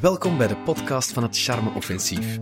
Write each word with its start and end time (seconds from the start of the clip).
Welkom 0.00 0.38
bij 0.38 0.46
de 0.46 0.56
podcast 0.56 1.12
van 1.12 1.22
het 1.22 1.38
Charme 1.38 1.70
Offensief. 1.74 2.38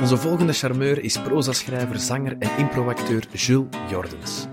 Onze 0.00 0.16
volgende 0.16 0.52
charmeur 0.52 0.98
is 0.98 1.22
proza-schrijver, 1.22 1.98
zanger 1.98 2.36
en 2.38 2.58
improacteur 2.58 3.26
Jules 3.32 3.76
Jordens. 3.90 4.46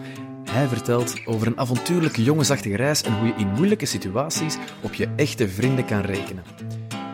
Hij 0.50 0.68
vertelt 0.68 1.26
over 1.26 1.48
een 1.48 1.58
avontuurlijke 1.58 2.24
jongensachtige 2.24 2.76
reis 2.76 3.02
en 3.02 3.18
hoe 3.18 3.28
je 3.28 3.34
in 3.34 3.48
moeilijke 3.48 3.86
situaties 3.86 4.58
op 4.84 4.94
je 4.94 5.08
echte 5.16 5.50
vrienden 5.50 5.86
kan 5.86 6.02
rekenen. 6.02 6.44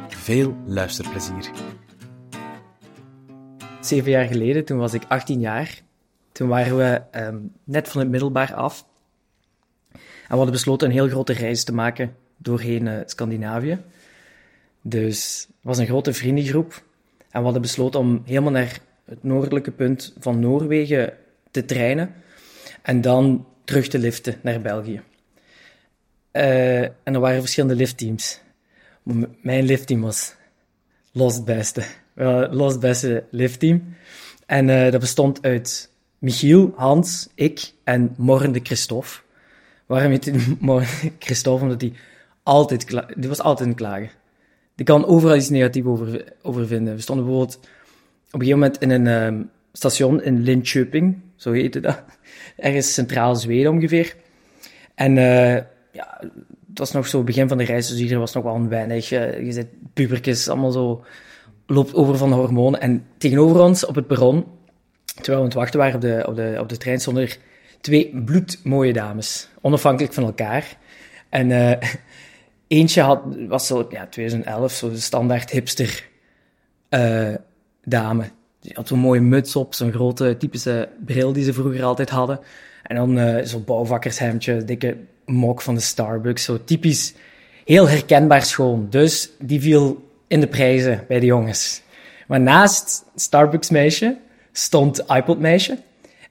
Veel 0.08 0.56
luisterplezier. 0.66 1.52
Zeven 3.82 4.12
jaar 4.12 4.26
geleden, 4.26 4.66
toen 4.66 4.78
was 4.78 4.94
ik 4.94 5.04
18 5.08 5.40
jaar. 5.40 5.82
Toen 6.32 6.48
waren 6.48 6.78
we 6.78 7.02
ehm, 7.12 7.38
net 7.64 7.90
van 7.90 8.02
het 8.02 8.10
middelbaar 8.10 8.54
af. 8.54 8.86
En 9.92 10.00
we 10.30 10.36
hadden 10.36 10.52
besloten 10.52 10.88
een 10.88 10.94
heel 10.94 11.10
grote 11.10 11.34
reis 11.34 11.64
te 11.64 11.74
maken 11.74 12.16
doorheen 12.38 12.86
uh, 12.86 13.00
Scandinavië. 13.06 13.80
Dus 14.86 15.46
het 15.48 15.58
was 15.62 15.78
een 15.78 15.86
grote 15.86 16.14
vriendengroep. 16.14 16.84
En 17.18 17.40
we 17.40 17.44
hadden 17.44 17.62
besloten 17.62 18.00
om 18.00 18.22
helemaal 18.26 18.52
naar 18.52 18.80
het 19.06 19.24
noordelijke 19.24 19.72
punt 19.72 20.14
van 20.20 20.40
Noorwegen 20.40 21.14
te 21.52 21.66
treinen. 21.66 22.14
En 22.82 23.02
dan 23.02 23.46
terug 23.64 23.88
te 23.88 24.00
liften 24.00 24.36
naar 24.42 24.62
België. 24.62 25.02
Uh, 26.32 26.82
en 26.82 26.94
er 27.04 27.20
waren 27.20 27.40
verschillende 27.40 27.76
liftteams. 27.76 28.42
Mijn 29.42 29.64
liftteam 29.64 30.02
was 30.02 30.36
los 31.12 31.36
het 31.36 31.46
beste. 31.46 31.84
Los 32.52 32.72
het 32.72 32.82
beste 32.82 33.24
liftteam. 33.30 33.96
En 34.46 34.68
uh, 34.68 34.92
dat 34.92 35.00
bestond 35.00 35.42
uit 35.42 35.90
Michiel, 36.20 36.74
Hans, 36.76 37.30
ik 37.36 37.72
en 37.84 38.14
Morgen 38.18 38.52
de 38.52 38.60
Christophe. 38.64 39.10
Waarom 39.86 40.12
heet 40.12 40.26
hij 40.26 40.86
Christophe? 41.20 41.64
Omdat 41.64 41.82
hij 41.82 41.94
altijd, 42.44 43.06
die 43.16 43.30
was 43.30 43.42
altijd 43.42 43.76
klagen. 43.76 44.10
Die 44.76 44.86
kan 44.86 45.06
overal 45.06 45.36
iets 45.36 45.50
negatiefs 45.50 45.88
over, 45.88 46.34
over 46.42 46.68
vinden. 46.68 46.96
We 46.96 47.02
stonden 47.02 47.26
bijvoorbeeld 47.26 47.58
op 48.32 48.40
een 48.40 48.46
gegeven 48.46 48.60
moment 48.60 48.82
in 48.82 48.90
een 48.90 49.08
um, 49.08 49.50
station 49.74 50.24
in 50.24 50.42
Linköping, 50.42 51.22
zo 51.36 51.52
heette 51.52 51.80
dat. 51.80 52.04
Ergens 52.58 52.94
centraal 52.94 53.36
Zweden 53.36 53.72
ongeveer. 53.72 54.16
En 54.96 55.16
uh, 55.16 55.56
ja, 55.92 56.18
het 56.68 56.80
was 56.80 56.92
nog 56.92 57.08
zo 57.08 57.18
het 57.18 57.26
begin 57.26 57.48
van 57.48 57.58
de 57.58 57.64
reis, 57.64 57.88
dus 57.88 57.98
iedereen 57.98 58.20
was 58.20 58.34
nog 58.34 58.44
wel 58.44 58.56
een 58.56 58.70
weinig. 58.70 59.12
Uh, 59.12 59.46
je 59.46 59.52
zit 59.52 59.68
pubertjes, 59.94 60.50
allemaal 60.50 60.72
zo, 60.72 61.04
loopt 61.66 61.94
over 61.94 62.18
van 62.18 62.30
de 62.30 62.36
hormonen. 62.36 62.82
En 62.82 63.06
tegenover 63.18 63.62
ons 63.62 63.86
op 63.86 63.96
het 63.96 64.08
perron, 64.08 64.46
terwijl 65.06 65.36
we 65.36 65.36
aan 65.36 65.44
het 65.44 65.54
wachten 65.54 65.80
waren 65.80 65.96
op 65.96 66.02
de, 66.02 66.24
op 66.28 66.36
de, 66.36 66.58
op 66.60 66.70
de 66.70 66.78
trein, 66.78 67.00
stonden 67.00 67.24
er 67.24 67.38
twee 67.82 68.22
bloedmooie 68.26 68.94
dames, 68.94 69.50
onafhankelijk 69.62 70.14
van 70.14 70.24
elkaar. 70.24 70.78
En 71.30 71.50
uh, 71.50 71.72
Eentje 72.68 73.02
had, 73.02 73.22
was 73.48 73.68
zo, 73.68 73.88
ja, 73.90 74.08
2011, 74.08 74.72
zo 74.72 74.90
de 74.90 75.00
standaard 75.00 75.50
hipster 75.50 76.10
uh, 76.90 77.36
dame. 77.84 78.24
Die 78.60 78.72
had 78.76 78.88
zo'n 78.88 79.00
mooie 79.00 79.22
muts 79.22 79.56
op, 79.56 79.74
zo'n 79.74 79.92
grote 79.92 80.36
typische 80.38 80.90
bril 81.06 81.34
die 81.34 81.44
ze 81.44 81.54
vroeger 81.54 81.84
altijd 81.84 82.10
hadden. 82.10 82.40
En 82.84 82.96
dan 82.96 83.18
uh, 83.18 83.44
zo'n 83.44 83.64
bouwvakkershemdje, 83.64 84.64
dikke 84.64 84.98
mok 85.26 85.62
van 85.62 85.76
de 85.76 85.82
Starbucks. 85.82 86.44
Zo 86.44 86.64
typisch, 86.64 87.14
heel 87.66 87.90
herkenbaar 87.90 88.44
schoon. 88.44 88.88
Dus 88.90 89.30
die 89.40 89.62
viel 89.62 90.10
in 90.28 90.40
de 90.40 90.48
prijzen 90.48 91.06
bij 91.08 91.20
de 91.20 91.26
jongens. 91.26 91.82
Maar 92.28 92.42
naast 92.42 93.04
Starbucks 93.16 93.70
meisje 93.70 94.18
stond 94.52 95.04
iPod 95.08 95.40
meisje. 95.40 95.78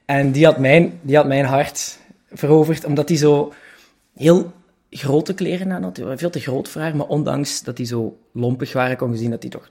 En 0.05 0.31
die 0.31 0.45
had 0.45 0.57
mijn, 0.57 0.99
die 1.01 1.15
had 1.15 1.27
mijn 1.27 1.45
hart 1.45 1.97
veroverd, 2.31 2.85
omdat 2.85 3.07
die 3.07 3.17
zo 3.17 3.53
heel 4.15 4.53
grote 4.97 5.33
kleren 5.33 5.71
aan 5.71 5.83
had. 5.83 6.01
Veel 6.15 6.29
te 6.29 6.39
groot 6.39 6.69
voor 6.69 6.81
haar, 6.81 6.95
maar 6.95 7.07
ondanks 7.07 7.63
dat 7.63 7.77
die 7.77 7.85
zo 7.85 8.17
lompig 8.31 8.73
waren, 8.73 8.97
kon 8.97 9.11
je 9.11 9.17
zien 9.17 9.31
dat 9.31 9.41
hij 9.41 9.51
toch 9.51 9.69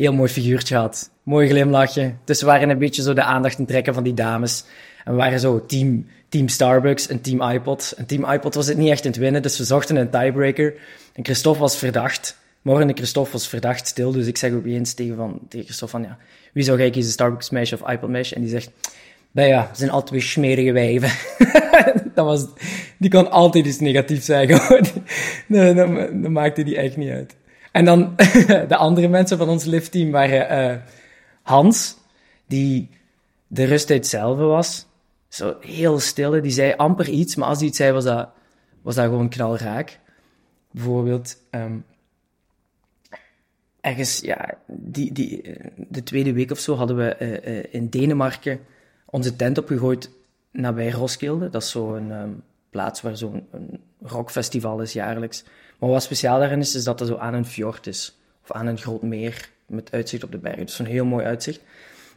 heel 0.00 0.12
mooi 0.12 0.30
figuurtje 0.30 0.76
had. 0.76 1.10
Mooi 1.22 1.48
glimlachje. 1.48 2.14
Dus 2.24 2.40
we 2.40 2.46
waren 2.46 2.70
een 2.70 2.78
beetje 2.78 3.02
zo 3.02 3.12
de 3.12 3.22
aandacht 3.22 3.58
in 3.58 3.66
trekken 3.66 3.94
van 3.94 4.02
die 4.02 4.14
dames. 4.14 4.64
En 5.04 5.12
we 5.12 5.18
waren 5.18 5.40
zo 5.40 5.66
team, 5.66 6.06
team 6.28 6.48
Starbucks 6.48 7.06
en 7.06 7.20
team 7.20 7.50
iPod. 7.50 7.94
En 7.96 8.06
team 8.06 8.30
iPod 8.30 8.54
was 8.54 8.66
het 8.66 8.76
niet 8.76 8.90
echt 8.90 9.04
in 9.04 9.10
het 9.10 9.20
winnen, 9.20 9.42
dus 9.42 9.58
we 9.58 9.64
zochten 9.64 9.96
een 9.96 10.10
tiebreaker. 10.10 10.74
En 11.12 11.24
Christophe 11.24 11.60
was 11.60 11.76
verdacht. 11.76 12.38
Morgen 12.62 12.96
Christophe 12.96 13.32
was 13.32 13.48
verdacht 13.48 13.86
stil, 13.86 14.12
dus 14.12 14.26
ik 14.26 14.36
zeg 14.36 14.52
ook 14.52 14.64
eens 14.64 14.92
tegen, 14.94 15.16
van, 15.16 15.40
tegen 15.48 15.66
Christophe 15.66 15.96
van, 15.96 16.02
ja, 16.02 16.18
wie 16.52 16.64
zou 16.64 16.78
jij 16.78 16.90
kiezen, 16.90 17.12
Starbucks 17.12 17.50
meisje 17.50 17.78
of 17.80 17.90
iPod 17.90 18.08
meisje? 18.08 18.34
En 18.34 18.40
die 18.40 18.50
zegt, 18.50 18.70
nou 19.30 19.48
ja, 19.48 19.68
ze 19.72 19.78
zijn 19.78 19.90
altijd 19.90 20.10
weer 20.10 20.22
smerige 20.22 20.72
wijven. 20.72 21.10
dat 22.26 22.38
was, 22.38 22.68
die 22.98 23.10
kon 23.10 23.30
altijd 23.30 23.66
iets 23.66 23.80
negatiefs 23.80 24.24
zeggen. 24.24 24.84
nee, 25.46 25.74
dat, 25.74 25.96
dat, 26.22 26.30
maakte 26.30 26.62
die 26.62 26.76
echt 26.76 26.96
niet 26.96 27.10
uit. 27.10 27.36
En 27.72 27.84
dan 27.84 28.16
de 28.68 28.76
andere 28.76 29.08
mensen 29.08 29.38
van 29.38 29.48
ons 29.48 29.64
liftteam 29.64 30.10
waren 30.10 30.70
uh, 30.70 30.76
Hans, 31.42 31.96
die 32.46 32.88
de 33.46 33.64
rusttijd 33.64 34.06
zelf 34.06 34.38
was. 34.38 34.86
Zo 35.28 35.56
heel 35.60 36.00
stille, 36.00 36.40
die 36.40 36.52
zei 36.52 36.74
amper 36.76 37.08
iets, 37.08 37.36
maar 37.36 37.48
als 37.48 37.58
hij 37.58 37.66
iets 37.66 37.76
zei, 37.76 37.92
was 37.92 38.04
dat, 38.04 38.28
was 38.82 38.94
dat 38.94 39.04
gewoon 39.04 39.28
knalraak. 39.28 39.98
Bijvoorbeeld, 40.70 41.36
um, 41.50 41.84
ergens, 43.80 44.20
ja, 44.20 44.54
die, 44.66 45.12
die, 45.12 45.54
de 45.76 46.02
tweede 46.02 46.32
week 46.32 46.50
of 46.50 46.58
zo 46.58 46.74
hadden 46.74 46.96
we 46.96 47.16
uh, 47.44 47.74
in 47.74 47.88
Denemarken 47.88 48.60
onze 49.04 49.36
tent 49.36 49.58
opgegooid 49.58 50.10
nabij 50.52 50.90
Roskilde. 50.90 51.50
Dat 51.50 51.62
is 51.62 51.70
zo'n 51.70 52.10
um, 52.10 52.42
plaats 52.70 53.00
waar 53.00 53.16
zo'n 53.16 53.48
rockfestival 54.02 54.80
is 54.80 54.92
jaarlijks. 54.92 55.44
Maar 55.78 55.90
wat 55.90 56.02
speciaal 56.02 56.38
daarin 56.38 56.60
is, 56.60 56.74
is 56.74 56.84
dat 56.84 56.98
dat 56.98 57.08
zo 57.08 57.16
aan 57.16 57.34
een 57.34 57.46
fjord 57.46 57.86
is. 57.86 58.18
Of 58.42 58.52
aan 58.52 58.66
een 58.66 58.78
groot 58.78 59.02
meer 59.02 59.48
met 59.66 59.92
uitzicht 59.92 60.24
op 60.24 60.32
de 60.32 60.38
bergen. 60.38 60.66
Dus 60.66 60.76
zo'n 60.76 60.86
heel 60.86 61.04
mooi 61.04 61.24
uitzicht. 61.24 61.60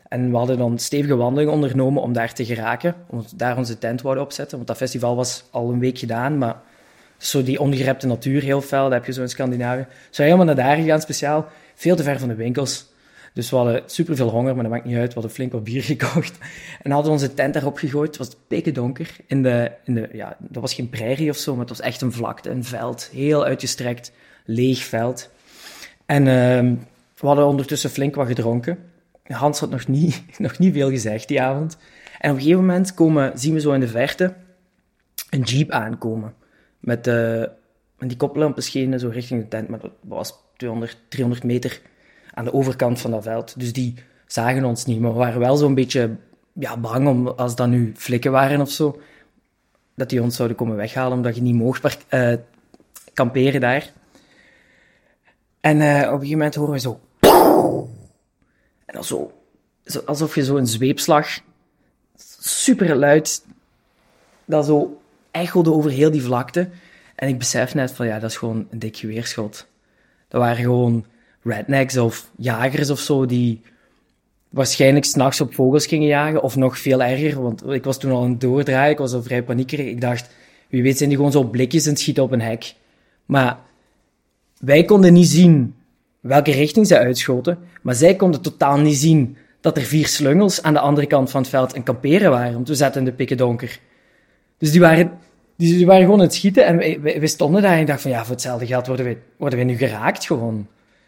En 0.07 0.29
we 0.29 0.37
hadden 0.37 0.57
dan 0.57 0.79
stevige 0.79 1.15
wandelingen 1.15 1.53
ondernomen 1.53 2.01
om 2.01 2.13
daar 2.13 2.33
te 2.33 2.45
geraken. 2.45 2.95
Om 3.07 3.25
daar 3.35 3.57
onze 3.57 3.77
tent 3.77 4.01
wouden 4.01 4.23
opzetten. 4.23 4.55
Want 4.55 4.67
dat 4.67 4.77
festival 4.77 5.15
was 5.15 5.43
al 5.51 5.69
een 5.69 5.79
week 5.79 5.97
gedaan, 5.97 6.37
maar 6.37 6.61
zo 7.17 7.43
die 7.43 7.59
ongerepte 7.59 8.07
natuur 8.07 8.41
heel 8.41 8.61
fel, 8.61 8.83
dat 8.83 8.91
heb 8.91 9.05
je 9.05 9.13
zo 9.13 9.21
in 9.21 9.29
Scandinavië. 9.29 9.87
Zo 10.09 10.23
helemaal 10.23 10.45
naar 10.45 10.55
daar 10.55 10.75
gegaan 10.75 11.01
speciaal. 11.01 11.47
Veel 11.75 11.95
te 11.95 12.03
ver 12.03 12.19
van 12.19 12.27
de 12.27 12.35
winkels. 12.35 12.92
Dus 13.33 13.49
we 13.49 13.55
hadden 13.55 13.81
superveel 13.85 14.29
honger, 14.29 14.53
maar 14.53 14.63
dat 14.63 14.71
maakt 14.71 14.85
niet 14.85 14.97
uit. 14.97 15.07
We 15.07 15.13
hadden 15.13 15.31
flink 15.31 15.51
wat 15.51 15.63
bier 15.63 15.83
gekocht. 15.93 16.37
En 16.81 16.91
hadden 16.91 17.11
onze 17.11 17.33
tent 17.33 17.53
daarop 17.53 17.77
gegooid. 17.77 18.07
Het 18.07 18.17
was 18.17 18.35
pikken 18.47 18.73
donker. 18.73 19.15
In 19.27 19.43
de, 19.43 19.71
in 19.83 19.93
de, 19.93 20.09
ja, 20.11 20.37
dat 20.39 20.61
was 20.61 20.73
geen 20.73 20.89
prairie 20.89 21.29
of 21.29 21.37
zo, 21.37 21.51
maar 21.51 21.65
het 21.65 21.77
was 21.77 21.87
echt 21.87 22.01
een 22.01 22.11
vlakte, 22.11 22.49
een 22.49 22.63
veld. 22.63 23.09
Heel 23.13 23.45
uitgestrekt, 23.45 24.11
leeg 24.45 24.83
veld. 24.83 25.29
En 26.05 26.25
uh, 26.25 26.77
we 27.19 27.27
hadden 27.27 27.45
ondertussen 27.45 27.89
flink 27.89 28.15
wat 28.15 28.27
gedronken. 28.27 28.77
Hans 29.23 29.59
had 29.59 29.69
nog 29.69 29.87
niet, 29.87 30.23
nog 30.37 30.59
niet 30.59 30.73
veel 30.73 30.89
gezegd 30.89 31.27
die 31.27 31.41
avond. 31.41 31.77
En 32.19 32.29
op 32.29 32.35
een 32.35 32.41
gegeven 32.41 32.65
moment 32.65 32.93
komen, 32.93 33.39
zien 33.39 33.53
we 33.53 33.59
zo 33.59 33.71
in 33.71 33.79
de 33.79 33.87
verte 33.87 34.33
een 35.29 35.41
jeep 35.41 35.69
aankomen. 35.69 36.33
Met, 36.79 37.07
en 37.07 38.07
die 38.07 38.17
koplampen 38.17 38.63
schenen 38.63 38.99
zo 38.99 39.09
richting 39.09 39.41
de 39.41 39.47
tent, 39.47 39.67
maar 39.67 39.79
dat 39.79 39.91
was 40.01 40.33
200, 40.57 40.97
300 41.07 41.43
meter 41.43 41.81
aan 42.33 42.45
de 42.45 42.53
overkant 42.53 42.99
van 42.99 43.11
dat 43.11 43.23
veld. 43.23 43.59
Dus 43.59 43.73
die 43.73 43.93
zagen 44.25 44.65
ons 44.65 44.85
niet, 44.85 44.99
maar 44.99 45.11
we 45.11 45.17
waren 45.17 45.39
wel 45.39 45.57
zo'n 45.57 45.73
beetje 45.73 46.15
ja, 46.53 46.77
bang 46.77 47.07
om, 47.07 47.27
als 47.27 47.55
dat 47.55 47.67
nu 47.67 47.93
flikken 47.95 48.31
waren 48.31 48.61
of 48.61 48.71
zo, 48.71 49.01
dat 49.95 50.09
die 50.09 50.21
ons 50.21 50.35
zouden 50.35 50.57
komen 50.57 50.75
weghalen, 50.75 51.17
omdat 51.17 51.35
je 51.35 51.41
niet 51.41 51.55
mocht 51.55 52.05
uh, 52.09 52.33
kamperen 53.13 53.61
daar. 53.61 53.91
En 55.59 55.77
uh, 55.77 55.85
op 55.85 56.03
een 56.03 56.09
gegeven 56.09 56.29
moment 56.29 56.55
horen 56.55 56.73
we 56.73 56.79
zo... 56.79 56.99
En 58.85 58.93
dan 58.93 59.03
zo, 59.03 59.31
zo 59.85 59.99
alsof 59.99 60.35
je 60.35 60.43
zo 60.43 60.57
een 60.57 60.67
zweepslag, 60.67 61.27
super 62.39 62.95
luid, 62.95 63.45
dat 64.45 64.65
zo 64.65 65.01
echelde 65.31 65.71
over 65.71 65.91
heel 65.91 66.11
die 66.11 66.23
vlakte. 66.23 66.69
En 67.15 67.27
ik 67.27 67.37
besef 67.37 67.73
net 67.73 67.91
van, 67.91 68.07
ja, 68.07 68.19
dat 68.19 68.29
is 68.29 68.37
gewoon 68.37 68.67
een 68.69 68.79
dik 68.79 68.97
geweerschot. 68.97 69.67
Dat 70.27 70.41
waren 70.41 70.63
gewoon 70.63 71.05
rednecks 71.43 71.97
of 71.97 72.29
jagers 72.35 72.89
of 72.89 72.99
zo 72.99 73.25
die 73.25 73.61
waarschijnlijk 74.49 75.05
s'nachts 75.05 75.41
op 75.41 75.53
vogels 75.53 75.85
gingen 75.85 76.07
jagen. 76.07 76.43
Of 76.43 76.55
nog 76.55 76.79
veel 76.79 77.03
erger, 77.03 77.41
want 77.41 77.69
ik 77.69 77.83
was 77.83 77.99
toen 77.99 78.11
al 78.11 78.23
een 78.23 78.39
doordraai, 78.39 78.91
ik 78.91 78.97
was 78.97 79.13
al 79.13 79.23
vrij 79.23 79.43
paniekerig. 79.43 79.85
Ik 79.85 80.01
dacht, 80.01 80.29
wie 80.69 80.83
weet 80.83 80.97
zijn 80.97 81.09
die 81.09 81.17
gewoon 81.17 81.31
zo 81.31 81.43
blikjes 81.43 81.85
en 81.85 81.97
schieten 81.97 82.23
op 82.23 82.31
een 82.31 82.41
hek. 82.41 82.73
Maar 83.25 83.59
wij 84.59 84.83
konden 84.83 85.13
niet 85.13 85.27
zien 85.27 85.75
welke 86.19 86.51
richting 86.51 86.87
ze 86.87 86.97
uitschoten, 86.97 87.57
maar 87.81 87.95
zij 87.95 88.15
konden 88.15 88.41
totaal 88.41 88.77
niet 88.77 88.97
zien 88.97 89.37
dat 89.61 89.77
er 89.77 89.83
vier 89.83 90.07
slungels 90.07 90.61
aan 90.61 90.73
de 90.73 90.79
andere 90.79 91.07
kant 91.07 91.31
van 91.31 91.41
het 91.41 91.49
veld 91.49 91.75
een 91.75 91.83
kamperen 91.83 92.31
waren, 92.31 92.53
want 92.53 92.67
we 92.67 92.75
zaten 92.75 92.99
in 92.99 93.05
de 93.05 93.13
pikken 93.13 93.37
donker. 93.37 93.79
Dus 94.57 94.71
die 94.71 94.81
waren, 94.81 95.11
die, 95.57 95.85
waren 95.85 96.01
gewoon 96.01 96.19
aan 96.19 96.25
het 96.25 96.33
schieten 96.33 96.65
en 96.65 97.01
wij, 97.01 97.27
stonden 97.27 97.61
daar 97.61 97.73
en 97.73 97.79
ik 97.79 97.87
dacht 97.87 98.01
van 98.01 98.11
ja, 98.11 98.21
voor 98.21 98.31
hetzelfde 98.31 98.65
geld 98.65 98.87
worden 98.87 99.05
we, 99.05 99.17
worden 99.37 99.59
we 99.59 99.65
nu 99.65 99.77
geraakt 99.77 100.25
gewoon. 100.25 100.67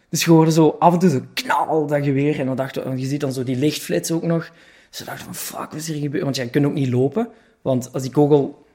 Dus 0.09 0.23
je 0.23 0.31
hoorde 0.31 0.51
zo 0.51 0.75
af 0.79 0.93
en 0.93 0.99
toe 0.99 1.09
zo 1.09 1.21
knal, 1.33 1.87
dat 1.87 2.03
geweer. 2.03 2.39
En 2.39 2.45
dan 2.45 2.55
dachten 2.55 2.97
je 2.97 3.05
ziet 3.05 3.19
dan 3.19 3.33
zo 3.33 3.43
die 3.43 3.55
lichtflits 3.55 4.11
ook 4.11 4.23
nog. 4.23 4.51
Dus 4.89 4.99
we 4.99 5.05
dachten 5.05 5.25
van, 5.25 5.35
fuck, 5.35 5.71
wat 5.71 5.73
is 5.73 5.87
hier 5.87 6.01
gebeurd? 6.01 6.23
Want 6.23 6.35
jij 6.35 6.47
kunt 6.47 6.65
ook 6.65 6.73
niet 6.73 6.89
lopen. 6.89 7.27
Want 7.61 7.93
als 7.93 8.01
die 8.01 8.11
kogel 8.11 8.65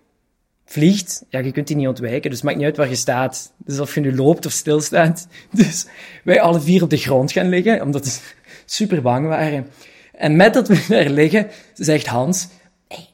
vliegt, 0.64 1.24
ja, 1.28 1.38
je 1.38 1.52
kunt 1.52 1.66
die 1.66 1.76
niet 1.76 1.88
ontwijken, 1.88 2.30
dus 2.30 2.38
het 2.38 2.42
maakt 2.42 2.56
niet 2.56 2.66
uit 2.66 2.76
waar 2.76 2.88
je 2.88 2.94
staat. 2.94 3.52
Dus 3.56 3.80
of 3.80 3.94
je 3.94 4.00
nu 4.00 4.16
loopt 4.16 4.46
of 4.46 4.52
stilstaat. 4.52 5.26
Dus 5.50 5.86
wij 6.24 6.40
alle 6.40 6.60
vier 6.60 6.82
op 6.82 6.90
de 6.90 6.96
grond 6.96 7.32
gaan 7.32 7.48
liggen, 7.48 7.82
omdat 7.82 8.04
we 8.04 8.20
super 8.64 9.02
bang 9.02 9.26
waren. 9.26 9.66
En 10.12 10.36
met 10.36 10.54
dat 10.54 10.68
we 10.68 10.84
daar 10.88 11.08
liggen, 11.08 11.46
zegt 11.74 12.06
Hans, 12.06 12.48
hey, 12.88 13.08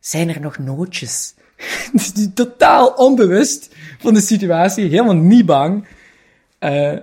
zijn 0.00 0.28
er 0.28 0.40
nog 0.40 0.58
nootjes? 0.58 1.34
Dus 1.92 2.12
totaal 2.34 2.88
onbewust 2.88 3.74
van 3.98 4.14
de 4.14 4.20
situatie, 4.20 4.88
helemaal 4.88 5.14
niet 5.14 5.46
bang. 5.46 5.86
Uh, 6.60 6.96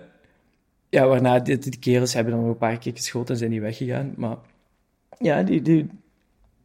ja, 0.92 1.08
waarna 1.08 1.40
de, 1.40 1.58
de 1.58 1.78
kerels 1.78 2.14
hebben 2.14 2.34
dan 2.34 2.42
nog 2.42 2.52
een 2.52 2.58
paar 2.58 2.78
keer 2.78 2.94
geschoten 2.94 3.34
en 3.34 3.40
zijn 3.40 3.52
die 3.52 3.62
weggegaan. 3.62 4.14
Maar 4.18 4.38
ja, 5.20 5.44
die, 5.44 5.62
die, 5.62 5.90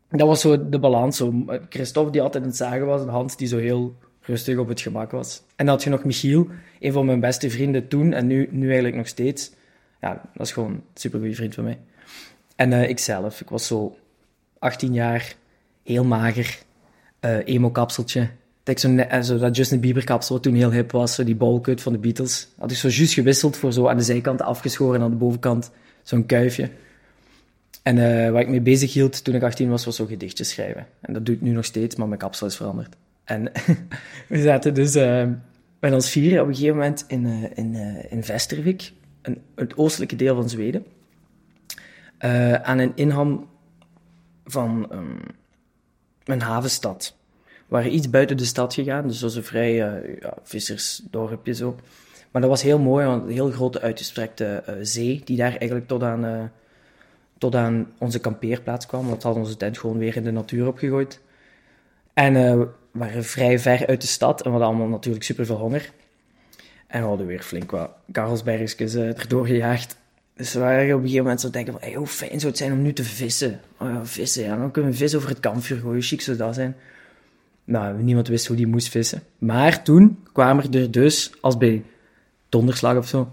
dat 0.08 0.28
was 0.28 0.40
zo 0.40 0.68
de 0.68 0.78
balans. 0.78 1.16
Zo. 1.16 1.44
Christophe 1.68 2.10
die 2.10 2.22
altijd 2.22 2.42
in 2.42 2.48
het 2.48 2.58
zagen 2.58 2.86
was 2.86 3.02
en 3.02 3.08
Hans 3.08 3.36
die 3.36 3.48
zo 3.48 3.58
heel 3.58 3.96
rustig 4.20 4.58
op 4.58 4.68
het 4.68 4.80
gemak 4.80 5.10
was. 5.10 5.42
En 5.56 5.66
dan 5.66 5.74
had 5.74 5.84
je 5.84 5.90
nog 5.90 6.04
Michiel, 6.04 6.48
een 6.80 6.92
van 6.92 7.06
mijn 7.06 7.20
beste 7.20 7.50
vrienden 7.50 7.88
toen 7.88 8.12
en 8.12 8.26
nu, 8.26 8.48
nu 8.50 8.64
eigenlijk 8.66 8.96
nog 8.96 9.08
steeds. 9.08 9.52
Ja, 10.00 10.22
dat 10.34 10.46
is 10.46 10.52
gewoon 10.52 10.72
een 10.72 10.82
super 10.94 11.18
goede 11.18 11.34
vriend 11.34 11.54
van 11.54 11.64
mij. 11.64 11.78
En 12.56 12.72
uh, 12.72 12.88
ikzelf, 12.88 13.40
ik 13.40 13.48
was 13.48 13.66
zo 13.66 13.96
18 14.58 14.92
jaar, 14.92 15.36
heel 15.82 16.04
mager, 16.04 16.58
uh, 17.20 17.46
emo-kapseltje. 17.46 18.28
Dat, 18.66 18.84
eh, 18.84 19.20
zo 19.20 19.38
dat 19.38 19.56
Justin 19.56 19.80
Bieber-kapsel, 19.80 20.34
wat 20.34 20.42
toen 20.42 20.54
heel 20.54 20.72
hip 20.72 20.90
was, 20.90 21.14
zo 21.14 21.24
die 21.24 21.34
ballcut 21.34 21.82
van 21.82 21.92
de 21.92 21.98
Beatles. 21.98 22.48
Had 22.58 22.70
ik 22.70 22.76
zo 22.76 22.88
juist 22.88 23.12
gewisseld 23.12 23.56
voor 23.56 23.72
zo 23.72 23.88
aan 23.88 23.96
de 23.96 24.02
zijkant 24.02 24.42
afgeschoren 24.42 24.94
en 24.94 25.02
aan 25.02 25.10
de 25.10 25.16
bovenkant 25.16 25.70
zo'n 26.02 26.26
kuifje. 26.26 26.70
En 27.82 27.96
uh, 27.96 28.30
waar 28.30 28.40
ik 28.40 28.48
mee 28.48 28.60
bezig 28.60 28.92
hield 28.92 29.24
toen 29.24 29.34
ik 29.34 29.42
18 29.42 29.68
was, 29.68 29.84
was 29.84 29.96
zo 29.96 30.06
gedichtjes 30.06 30.48
schrijven. 30.48 30.86
En 31.00 31.12
dat 31.12 31.26
doe 31.26 31.34
ik 31.34 31.40
nu 31.40 31.50
nog 31.50 31.64
steeds, 31.64 31.96
maar 31.96 32.06
mijn 32.06 32.20
kapsel 32.20 32.46
is 32.46 32.56
veranderd. 32.56 32.96
En 33.24 33.52
we 34.28 34.42
zaten 34.42 34.74
dus 34.74 34.96
uh, 34.96 35.26
met 35.80 35.92
ons 35.92 36.10
vieren 36.10 36.42
op 36.42 36.48
een 36.48 36.54
gegeven 36.54 36.76
moment 36.76 37.04
in, 37.08 37.24
uh, 37.24 37.44
in, 37.54 37.74
in 38.10 38.24
Vestervik, 38.24 38.92
een, 39.22 39.42
het 39.54 39.76
oostelijke 39.76 40.16
deel 40.16 40.34
van 40.34 40.48
Zweden, 40.48 40.86
aan 42.62 42.78
een 42.78 42.92
inham 42.94 43.48
van 44.44 44.88
um, 44.92 45.20
een 46.24 46.40
havenstad. 46.40 47.15
Waren 47.68 47.94
iets 47.94 48.10
buiten 48.10 48.36
de 48.36 48.44
stad 48.44 48.74
gegaan, 48.74 49.08
dus 49.08 49.18
dat 49.18 49.22
was 49.22 49.34
een 49.34 49.48
vrij 49.48 49.74
ja, 49.74 50.02
vissersdorpje 50.42 51.54
zo. 51.54 51.76
Maar 52.30 52.42
dat 52.42 52.50
was 52.50 52.62
heel 52.62 52.78
mooi, 52.78 53.06
want 53.06 53.22
een 53.22 53.30
heel 53.30 53.50
grote 53.50 53.80
uitgestrekte 53.80 54.62
zee, 54.80 55.22
die 55.24 55.36
daar 55.36 55.56
eigenlijk 55.56 55.86
tot 55.86 56.02
aan 56.02 56.50
tot 57.38 57.54
aan 57.54 57.92
onze 57.98 58.18
kampeerplaats 58.18 58.86
kwam. 58.86 59.06
Want 59.06 59.16
we 59.16 59.22
hadden 59.22 59.42
onze 59.42 59.56
tent 59.56 59.78
gewoon 59.78 59.98
weer 59.98 60.16
in 60.16 60.24
de 60.24 60.30
natuur 60.30 60.66
opgegooid. 60.66 61.20
En 62.12 62.32
we 62.32 62.68
waren 62.90 63.24
vrij 63.24 63.58
ver 63.58 63.86
uit 63.86 64.00
de 64.00 64.06
stad 64.06 64.38
en 64.38 64.44
we 64.44 64.50
hadden 64.50 64.68
allemaal 64.68 64.88
natuurlijk 64.88 65.24
super 65.24 65.46
veel 65.46 65.56
honger. 65.56 65.90
En 66.86 67.00
we 67.00 67.06
hadden 67.08 67.26
weer 67.26 67.42
flink 67.42 67.70
wat 67.70 67.90
karelsbergjes 68.12 68.94
erdoor 68.94 69.46
gejaagd. 69.46 69.96
Dus 70.36 70.52
we 70.52 70.60
waren 70.60 70.84
op 70.84 70.90
een 70.90 71.00
gegeven 71.00 71.22
moment 71.22 71.40
zo 71.40 71.50
denken 71.50 71.72
van, 71.72 71.82
hey, 71.82 71.94
hoe 71.94 72.06
fijn 72.06 72.40
zou 72.40 72.46
het 72.46 72.56
zijn 72.56 72.72
om 72.72 72.82
nu 72.82 72.92
te 72.92 73.04
vissen. 73.04 73.60
Oh 73.78 73.88
ja, 73.88 74.06
vissen, 74.06 74.44
ja, 74.44 74.56
dan 74.56 74.70
kunnen 74.70 74.90
we 74.90 74.96
vis 74.96 75.14
over 75.14 75.28
het 75.28 75.40
kampvuur 75.40 75.78
gooien, 75.78 76.02
chic 76.02 76.20
zou 76.20 76.36
dat 76.36 76.54
zijn. 76.54 76.76
Nou, 77.66 78.02
niemand 78.02 78.28
wist 78.28 78.46
hoe 78.46 78.56
die 78.56 78.66
moest 78.66 78.88
vissen. 78.88 79.22
Maar 79.38 79.82
toen 79.82 80.18
kwamen 80.32 80.72
er 80.72 80.90
dus, 80.90 81.32
als 81.40 81.56
bij 81.56 81.84
donderslag 82.48 82.96
of 82.96 83.06
zo, 83.06 83.32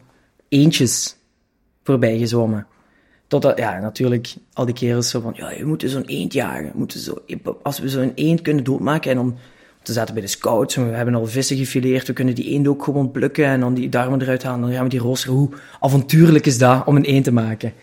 eentjes 0.49 1.15
voorbij 1.83 2.17
gezwommen. 2.17 2.67
Totdat, 3.27 3.57
ja, 3.57 3.79
natuurlijk, 3.79 4.35
al 4.53 4.65
die 4.65 4.73
kerels 4.73 5.09
zo 5.09 5.19
van, 5.19 5.33
ja, 5.35 5.51
je 5.51 5.65
moet 5.65 5.83
zo'n 5.87 6.05
eend 6.05 6.33
jagen. 6.33 6.71
Moeten 6.75 6.99
zo, 6.99 7.23
als 7.63 7.79
we 7.79 7.89
zo'n 7.89 8.11
eend 8.15 8.41
kunnen 8.41 8.63
doodmaken 8.63 9.11
en 9.11 9.17
dan... 9.17 9.37
We 9.83 9.93
zaten 9.93 10.13
bij 10.13 10.23
de 10.23 10.29
scouts, 10.29 10.75
we 10.75 10.81
hebben 10.81 11.15
al 11.15 11.25
vissen 11.25 11.57
gefileerd, 11.57 12.07
we 12.07 12.13
kunnen 12.13 12.35
die 12.35 12.49
eend 12.49 12.67
ook 12.67 12.83
gewoon 12.83 13.11
plukken 13.11 13.45
en 13.45 13.59
dan 13.59 13.73
die 13.73 13.89
darmen 13.89 14.21
eruit 14.21 14.43
halen. 14.43 14.61
Dan 14.61 14.71
gaan 14.71 14.83
we 14.83 14.89
die 14.89 14.99
roosteren. 14.99 15.35
Hoe 15.35 15.49
avontuurlijk 15.79 16.45
is 16.45 16.57
dat 16.57 16.85
om 16.85 16.95
een 16.95 17.03
eend 17.03 17.23
te 17.23 17.31
maken? 17.31 17.73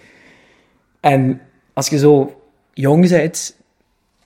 En 1.01 1.41
als 1.73 1.89
je 1.89 1.99
zo 1.99 2.41
jong 2.75 3.09
bent, 3.09 3.57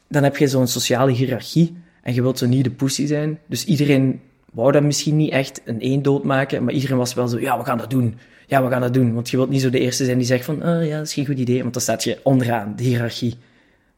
dan 0.08 0.22
heb 0.22 0.36
je 0.36 0.48
zo'n 0.48 0.66
sociale 0.66 1.12
hiërarchie 1.12 1.76
en 2.04 2.14
je 2.14 2.22
wilt 2.22 2.38
zo 2.38 2.46
niet 2.46 2.64
de 2.64 2.70
pussy 2.70 3.06
zijn. 3.06 3.38
Dus 3.46 3.64
iedereen 3.64 4.20
wou 4.52 4.72
dat 4.72 4.82
misschien 4.82 5.16
niet 5.16 5.32
echt 5.32 5.60
een 5.64 5.80
eend 5.80 6.04
doodmaken, 6.04 6.64
maar 6.64 6.74
iedereen 6.74 6.96
was 6.96 7.14
wel 7.14 7.28
zo, 7.28 7.40
ja, 7.40 7.58
we 7.58 7.64
gaan 7.64 7.78
dat 7.78 7.90
doen 7.90 8.14
ja, 8.46 8.64
we 8.64 8.70
gaan 8.70 8.80
dat 8.80 8.94
doen. 8.94 9.14
Want 9.14 9.30
je 9.30 9.36
wilt 9.36 9.50
niet 9.50 9.60
zo 9.60 9.70
de 9.70 9.78
eerste 9.78 10.04
zijn 10.04 10.18
die 10.18 10.26
zegt 10.26 10.44
van, 10.44 10.54
oh, 10.54 10.86
ja, 10.86 10.96
dat 10.96 11.06
is 11.06 11.14
geen 11.14 11.26
goed 11.26 11.38
idee. 11.38 11.60
Want 11.60 11.72
dan 11.72 11.82
staat 11.82 12.04
je 12.04 12.18
onderaan, 12.22 12.72
de 12.76 12.82
hiërarchie. 12.82 13.34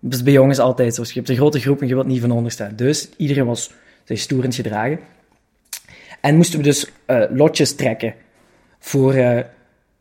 Dat 0.01 0.13
is 0.13 0.23
bij 0.23 0.33
jongens 0.33 0.59
altijd 0.59 0.95
zo. 0.95 1.03
Je 1.03 1.13
hebt 1.15 1.29
een 1.29 1.37
grote 1.37 1.61
groep 1.61 1.81
en 1.81 1.89
je 1.89 1.95
wilt 1.95 2.07
niet 2.07 2.21
van 2.21 2.31
onder 2.31 2.53
staan. 2.53 2.73
Dus 2.77 3.09
iedereen 3.17 3.47
was 3.47 3.73
zich 4.05 4.19
stoerend 4.19 4.55
gedragen. 4.55 4.99
En 6.21 6.37
moesten 6.37 6.59
we 6.59 6.65
dus 6.65 6.91
uh, 7.07 7.25
lotjes 7.31 7.75
trekken 7.75 8.15
voor 8.79 9.15
uh, 9.15 9.41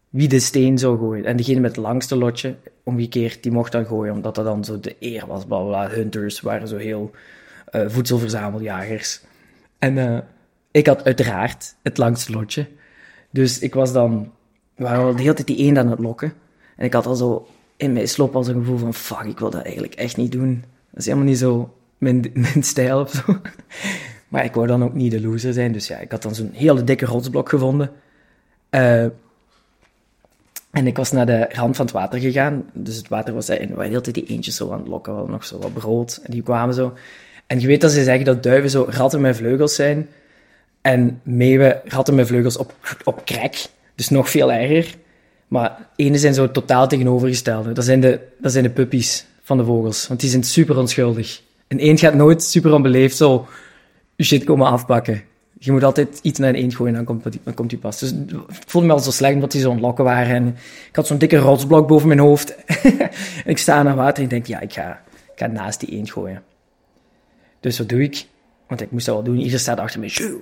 wie 0.09 0.27
de 0.27 0.39
steen 0.39 0.77
zou 0.77 0.97
gooien. 0.97 1.25
En 1.25 1.37
degene 1.37 1.59
met 1.59 1.75
het 1.75 1.85
langste 1.85 2.15
lotje, 2.15 2.55
omgekeerd, 2.83 3.43
die 3.43 3.51
mocht 3.51 3.71
dan 3.71 3.85
gooien, 3.85 4.13
omdat 4.13 4.35
dat 4.35 4.45
dan 4.45 4.63
zo 4.63 4.79
de 4.79 4.95
eer 4.99 5.27
was. 5.27 5.45
Bla, 5.45 5.59
bla, 5.59 5.89
Hunters 5.89 6.41
waren 6.41 6.67
zo 6.67 6.77
heel 6.77 7.11
voedselverzameljagers. 7.87 9.21
En 9.79 10.23
ik 10.71 10.87
had 10.87 11.03
uiteraard 11.03 11.75
het 11.83 11.97
langste 11.97 12.31
lotje. 12.31 12.67
Dus 13.31 13.59
ik 13.59 13.73
was 13.73 13.93
dan, 13.93 14.31
waren 14.75 15.15
de 15.15 15.21
hele 15.21 15.33
tijd 15.33 15.47
die 15.47 15.57
één 15.57 15.77
aan 15.77 15.89
het 15.89 15.99
lokken. 15.99 16.33
En 16.75 16.85
ik 16.85 16.93
had 16.93 17.05
al 17.05 17.15
zo 17.15 17.47
in 17.77 17.93
mijn 17.93 18.07
slop 18.07 18.35
al 18.35 18.43
zo'n 18.43 18.55
gevoel 18.55 18.77
van, 18.77 18.93
fuck, 18.93 19.23
ik 19.23 19.39
wil 19.39 19.49
dat 19.49 19.63
eigenlijk 19.63 19.93
echt 19.93 20.17
niet 20.17 20.31
doen. 20.31 20.63
Dat 20.89 20.99
is 20.99 21.05
helemaal 21.05 21.27
niet 21.27 21.37
zo 21.37 21.73
mijn, 21.97 22.31
mijn 22.33 22.63
stijl 22.63 22.99
of 22.99 23.11
zo. 23.11 23.39
Maar 24.27 24.43
ik 24.43 24.53
wou 24.53 24.67
dan 24.67 24.83
ook 24.83 24.93
niet 24.93 25.11
de 25.11 25.21
loser 25.21 25.53
zijn. 25.53 25.71
Dus 25.71 25.87
ja, 25.87 25.97
ik 25.97 26.11
had 26.11 26.21
dan 26.21 26.35
zo'n 26.35 26.51
hele 26.53 26.83
dikke 26.83 27.05
rotsblok 27.05 27.49
gevonden. 27.49 27.91
Uh, 28.69 29.03
en 30.71 30.87
ik 30.87 30.97
was 30.97 31.11
naar 31.11 31.25
de 31.25 31.47
rand 31.49 31.75
van 31.75 31.85
het 31.85 31.93
water 31.93 32.19
gegaan. 32.19 32.69
Dus 32.73 32.95
het 32.95 33.07
water 33.07 33.33
was... 33.33 33.49
En 33.49 33.75
we 33.75 33.83
hele 33.83 34.01
tijd 34.01 34.15
die 34.15 34.25
eentjes 34.25 34.55
zo 34.55 34.71
aan 34.71 34.79
het 34.79 34.87
lokken. 34.87 35.11
We 35.11 35.17
hadden 35.17 35.35
nog 35.35 35.45
zo 35.45 35.59
wat 35.59 35.73
brood. 35.73 36.19
En 36.23 36.31
die 36.31 36.43
kwamen 36.43 36.75
zo. 36.75 36.93
En 37.47 37.59
je 37.59 37.67
weet 37.67 37.81
dat 37.81 37.91
ze 37.91 38.03
zeggen 38.03 38.25
dat 38.25 38.43
duiven 38.43 38.69
zo 38.69 38.87
ratten 38.89 39.21
met 39.21 39.35
vleugels 39.35 39.75
zijn. 39.75 40.09
En 40.81 41.19
meeuwen 41.23 41.81
ratten 41.85 42.15
met 42.15 42.27
vleugels 42.27 42.57
op, 42.57 42.73
op 43.03 43.25
krek. 43.25 43.65
Dus 43.95 44.09
nog 44.09 44.29
veel 44.29 44.51
erger. 44.51 44.95
Maar 45.47 45.87
ene 45.95 46.17
zijn 46.17 46.33
zo 46.33 46.51
totaal 46.51 46.87
tegenovergestelde. 46.87 47.71
Dat 47.71 47.85
zijn 47.85 47.99
de, 47.99 48.19
dat 48.39 48.51
zijn 48.51 48.63
de 48.63 48.69
puppies 48.69 49.25
van 49.43 49.57
de 49.57 49.65
vogels. 49.65 50.07
Want 50.07 50.19
die 50.19 50.29
zijn 50.29 50.43
super 50.43 50.77
onschuldig. 50.77 51.41
En 51.67 51.79
eend 51.79 51.99
gaat 51.99 52.13
nooit 52.13 52.43
super 52.43 52.73
onbeleefd 52.73 53.17
zo 53.17 53.47
je 54.15 54.23
shit 54.23 54.43
komen 54.43 54.67
afpakken. 54.67 55.21
Je 55.59 55.71
moet 55.71 55.83
altijd 55.83 56.19
iets 56.21 56.39
naar 56.39 56.49
een 56.49 56.55
eend 56.55 56.75
gooien, 56.75 56.93
dan 56.93 57.03
komt, 57.03 57.23
dan 57.43 57.53
komt 57.53 57.69
die 57.69 57.79
pas. 57.79 57.99
Dus 57.99 58.11
ik 58.11 58.63
voelde 58.65 58.87
me 58.87 58.93
al 58.93 58.99
zo 58.99 59.11
slecht 59.11 59.33
omdat 59.33 59.51
die 59.51 59.61
zo 59.61 59.69
ontlokken 59.69 60.03
waren. 60.03 60.35
En 60.35 60.47
ik 60.89 60.95
had 60.95 61.07
zo'n 61.07 61.17
dikke 61.17 61.37
rotsblok 61.37 61.87
boven 61.87 62.07
mijn 62.07 62.19
hoofd. 62.19 62.55
en 63.45 63.45
ik 63.45 63.57
sta 63.57 63.83
naar 63.83 63.95
water 63.95 64.23
en 64.23 64.29
denk, 64.29 64.45
ja, 64.45 64.59
ik 64.59 64.73
ga, 64.73 65.01
ik 65.33 65.39
ga 65.39 65.47
naast 65.47 65.79
die 65.79 65.89
eend 65.89 66.11
gooien. 66.11 66.43
Dus 67.65 67.77
wat 67.77 67.89
doe 67.89 68.03
ik? 68.03 68.25
Want 68.67 68.81
ik 68.81 68.91
moest 68.91 69.05
dat 69.05 69.15
wel 69.15 69.23
doen. 69.23 69.37
Iedereen 69.37 69.59
staat 69.59 69.79
achter 69.79 69.99
me. 69.99 70.41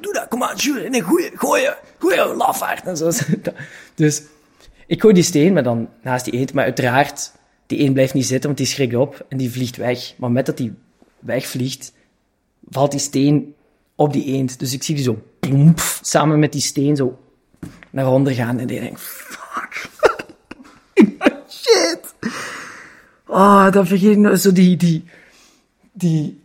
Doe 0.00 0.12
dat. 0.12 0.28
Kom 0.28 0.42
aan, 0.42 0.56
Jules. 0.56 0.90
Nee, 0.90 1.00
goeie, 1.00 1.30
gooien. 1.34 1.76
Goeie, 1.98 2.34
lafaard. 2.34 2.86
En 2.86 2.96
zo. 2.96 3.10
Dus 3.94 4.22
ik 4.86 5.00
gooi 5.00 5.14
die 5.14 5.22
steen, 5.22 5.52
maar 5.52 5.62
dan 5.62 5.88
naast 6.02 6.24
die 6.24 6.34
eend. 6.34 6.52
Maar 6.52 6.64
uiteraard, 6.64 7.32
die 7.66 7.78
eend 7.78 7.92
blijft 7.92 8.14
niet 8.14 8.26
zitten, 8.26 8.46
want 8.46 8.56
die 8.56 8.66
schrikt 8.66 8.94
op 8.94 9.26
en 9.28 9.36
die 9.36 9.50
vliegt 9.50 9.76
weg. 9.76 10.14
Maar 10.16 10.30
met 10.30 10.46
dat 10.46 10.56
die 10.56 10.74
wegvliegt, 11.18 11.92
valt 12.68 12.90
die 12.90 13.00
steen 13.00 13.54
op 13.94 14.12
die 14.12 14.24
eend. 14.24 14.58
Dus 14.58 14.72
ik 14.72 14.82
zie 14.82 14.94
die 14.94 15.04
zo 15.04 15.22
samen 16.02 16.38
met 16.38 16.52
die 16.52 16.60
steen 16.60 16.96
zo 16.96 17.18
naar 17.90 18.12
onder 18.12 18.32
gaan. 18.32 18.58
En 18.58 18.68
ik 18.70 18.80
denk, 18.80 18.98
fuck. 18.98 19.90
Shit. 21.48 22.14
Oh, 23.26 23.70
dan 23.70 23.86
vergeet 23.86 24.12
ik 24.12 24.18
nog 24.18 24.38
zo 24.38 24.52
die, 24.52 24.76
die, 24.76 25.04
die 25.92 26.41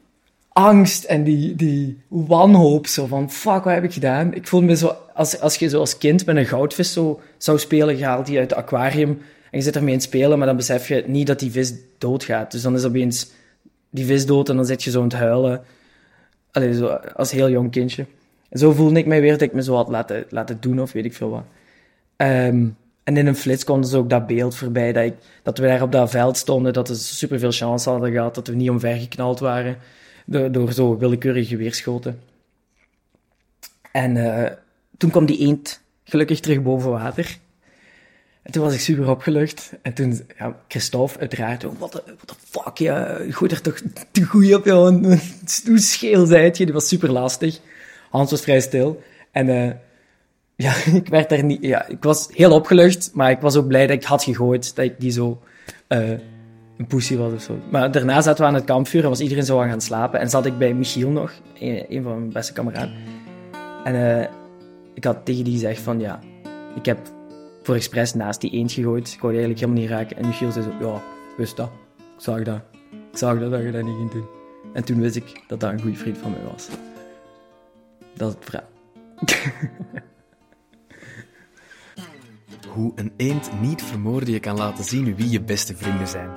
angst 0.58 1.04
en 1.04 1.24
die, 1.24 1.56
die 1.56 2.02
wanhoop. 2.08 2.88
Zo 2.88 3.06
van, 3.06 3.32
fuck, 3.32 3.64
wat 3.64 3.74
heb 3.74 3.84
ik 3.84 3.94
gedaan? 3.94 4.34
Ik 4.34 4.48
voel 4.48 4.62
me 4.62 4.76
zo, 4.76 4.96
als, 5.14 5.40
als 5.40 5.56
je 5.56 5.70
zo 5.70 5.80
als 5.80 5.98
kind 5.98 6.26
met 6.26 6.36
een 6.36 6.46
goudvis 6.46 6.94
zo 6.94 7.20
zou 7.38 7.60
spelen, 7.60 7.98
je 7.98 8.06
haalt 8.06 8.26
die 8.26 8.40
uit 8.40 8.50
het 8.50 8.60
aquarium 8.60 9.10
en 9.52 9.58
je 9.58 9.62
zit 9.62 9.76
ermee 9.76 9.92
in 9.92 9.98
het 9.98 10.08
spelen, 10.08 10.38
maar 10.38 10.48
dan 10.48 10.56
besef 10.56 10.88
je 10.88 11.04
niet 11.08 11.28
dat 11.28 11.40
die 11.40 11.52
vis 11.52 11.74
doodgaat. 11.98 12.52
Dus 12.52 12.62
dan 12.62 12.76
is 12.76 12.86
opeens 12.86 13.32
die 13.90 14.06
vis 14.06 14.26
dood 14.26 14.50
en 14.50 14.56
dan 14.56 14.66
zit 14.66 14.84
je 14.84 14.92
zo 14.92 14.98
aan 14.98 15.04
het 15.04 15.14
huilen. 15.14 15.62
Allee, 16.52 16.74
zo, 16.74 16.88
als 17.16 17.32
heel 17.32 17.50
jong 17.50 17.72
kindje. 17.72 18.06
En 18.50 18.60
zo 18.60 18.72
voelde 18.72 19.00
ik 19.00 19.06
mij 19.06 19.22
weer 19.22 19.32
dat 19.32 19.42
ik 19.42 19.54
me 19.54 19.64
zo 19.64 19.76
had 19.76 19.90
laten, 19.90 20.26
laten 20.30 20.58
doen 20.60 20.82
of 20.82 20.92
weet 20.92 21.06
ik 21.06 21.14
veel 21.14 21.30
wat. 21.30 21.44
Um, 22.18 22.76
en 23.04 23.18
in 23.18 23.28
een 23.28 23.36
flits 23.36 23.64
kwam 23.64 23.82
dus 23.82 23.94
ook 23.94 24.10
dat 24.10 24.28
beeld 24.28 24.56
voorbij, 24.56 24.94
dat, 24.94 25.04
ik, 25.04 25.14
dat 25.44 25.58
we 25.58 25.68
daar 25.68 25.82
op 25.82 25.92
dat 25.92 26.10
veld 26.10 26.38
stonden, 26.38 26.74
dat 26.74 26.88
we 26.88 26.96
superveel 26.96 27.52
chance 27.52 27.90
hadden 27.90 28.12
gehad, 28.12 28.36
dat 28.36 28.48
we 28.48 28.56
niet 28.56 28.70
omvergeknald 28.70 29.40
waren 29.40 29.78
door, 30.28 30.52
door 30.52 30.72
zo 30.74 30.98
willekeurige 30.98 31.58
weerschoten. 31.58 32.20
En 33.92 34.16
uh, 34.16 34.46
toen 34.98 35.10
kwam 35.10 35.26
die 35.26 35.40
eend 35.40 35.82
gelukkig 36.04 36.40
terug 36.40 36.62
boven 36.62 36.92
water. 36.92 37.38
En 38.42 38.52
toen 38.52 38.64
was 38.64 38.74
ik 38.74 38.80
super 38.80 39.10
opgelucht. 39.10 39.72
En 39.82 39.94
toen, 39.94 40.22
ja, 40.38 40.60
Christophe 40.68 41.20
uiteraard, 41.20 41.64
wat 41.64 41.92
de 41.92 42.34
fuck, 42.44 42.78
ja, 42.78 43.20
gooi 43.30 43.52
er 43.52 43.62
toch 43.62 43.80
te 44.12 44.24
goed 44.24 44.56
op, 44.56 44.66
joh. 44.66 45.04
Hoe 45.68 45.80
scheel 45.80 46.26
zijt 46.26 46.58
je? 46.58 46.66
Die 46.66 46.74
was 46.74 46.88
super 46.88 47.12
lastig. 47.12 47.60
Hans 48.10 48.32
was 48.32 48.42
vrij 48.42 48.60
stil. 48.60 49.02
En 49.32 49.48
uh, 49.48 49.72
ja, 50.56 50.74
ik 51.02 51.08
werd 51.08 51.30
daar 51.30 51.44
niet, 51.44 51.62
ja, 51.62 51.88
ik 51.88 52.04
was 52.04 52.28
heel 52.34 52.52
opgelucht, 52.52 53.10
maar 53.14 53.32
ik 53.32 53.40
was 53.40 53.56
ook 53.56 53.68
blij 53.68 53.88
dat 53.88 53.96
ik 53.96 54.04
had 54.04 54.24
gegooid, 54.24 54.76
dat 54.76 54.86
ik 54.86 55.00
die 55.00 55.12
zo 55.12 55.42
uh, 55.90 56.14
een 56.78 56.88
poesie 56.88 57.18
was 57.18 57.34
of 57.34 57.42
zo. 57.42 57.60
Maar 57.72 57.92
daarna 57.92 58.22
zaten 58.22 58.42
we 58.42 58.48
aan 58.50 58.56
het 58.56 58.64
kampvuur 58.64 59.04
en 59.04 59.10
was 59.10 59.20
iedereen 59.20 59.46
zo 59.46 59.62
aan 59.62 59.70
gaan 59.70 59.82
slapen. 59.82 60.20
En 60.20 60.30
zat 60.30 60.46
ik 60.46 60.58
bij 60.58 60.74
Michiel 60.74 61.10
nog, 61.10 61.32
een, 61.60 62.04
van 62.04 62.20
mijn 62.20 62.32
beste 62.32 62.54
kameraden. 62.54 62.94
En 63.84 63.96
uh, 63.96 64.28
ik 64.94 65.04
had 65.04 65.26
tegen 65.26 65.44
die 65.44 65.54
gezegd 65.54 65.82
van, 65.82 66.00
ja, 66.00 66.20
ik 66.76 66.86
heb 66.86 66.98
voor 67.64 67.76
expres 67.76 68.14
naast 68.14 68.42
die 68.42 68.52
eend 68.52 68.72
gegooid. 68.72 69.08
Ik 69.08 69.20
die 69.20 69.30
eigenlijk 69.30 69.60
helemaal 69.60 69.82
niet 69.82 69.90
raken. 69.90 70.18
En 70.18 70.28
Michiel 70.28 70.52
zei 70.52 70.66
zo, 70.66 70.86
ja, 70.86 71.02
wist 71.38 71.58
dat. 71.58 71.70
Ik 71.98 72.24
zag 72.24 72.44
dat. 72.44 72.62
Ik 73.12 73.18
zag 73.18 73.40
dat, 73.40 73.52
dat 73.52 73.62
je 73.62 73.72
dat 73.72 73.84
niet 73.84 73.96
ging 73.96 74.12
doen. 74.12 74.26
En 74.74 74.84
toen 74.84 75.00
wist 75.00 75.16
ik 75.16 75.44
dat 75.48 75.60
dat 75.60 75.72
een 75.72 75.82
goede 75.82 75.98
vriend 75.98 76.18
van 76.18 76.32
mij 76.32 76.52
was. 76.52 76.68
Dat 78.14 78.30
is 78.30 78.36
het 78.36 78.46
verhaal. 78.46 78.70
Hoe 82.68 82.92
een 82.96 83.12
eend 83.18 83.62
niet 83.62 83.84
vermoorden 83.84 84.34
je 84.34 84.40
kan 84.40 84.58
laten 84.58 84.84
zien 84.84 85.16
wie 85.16 85.30
je 85.30 85.42
beste 85.42 85.76
vrienden 85.76 86.08
zijn. 86.08 86.30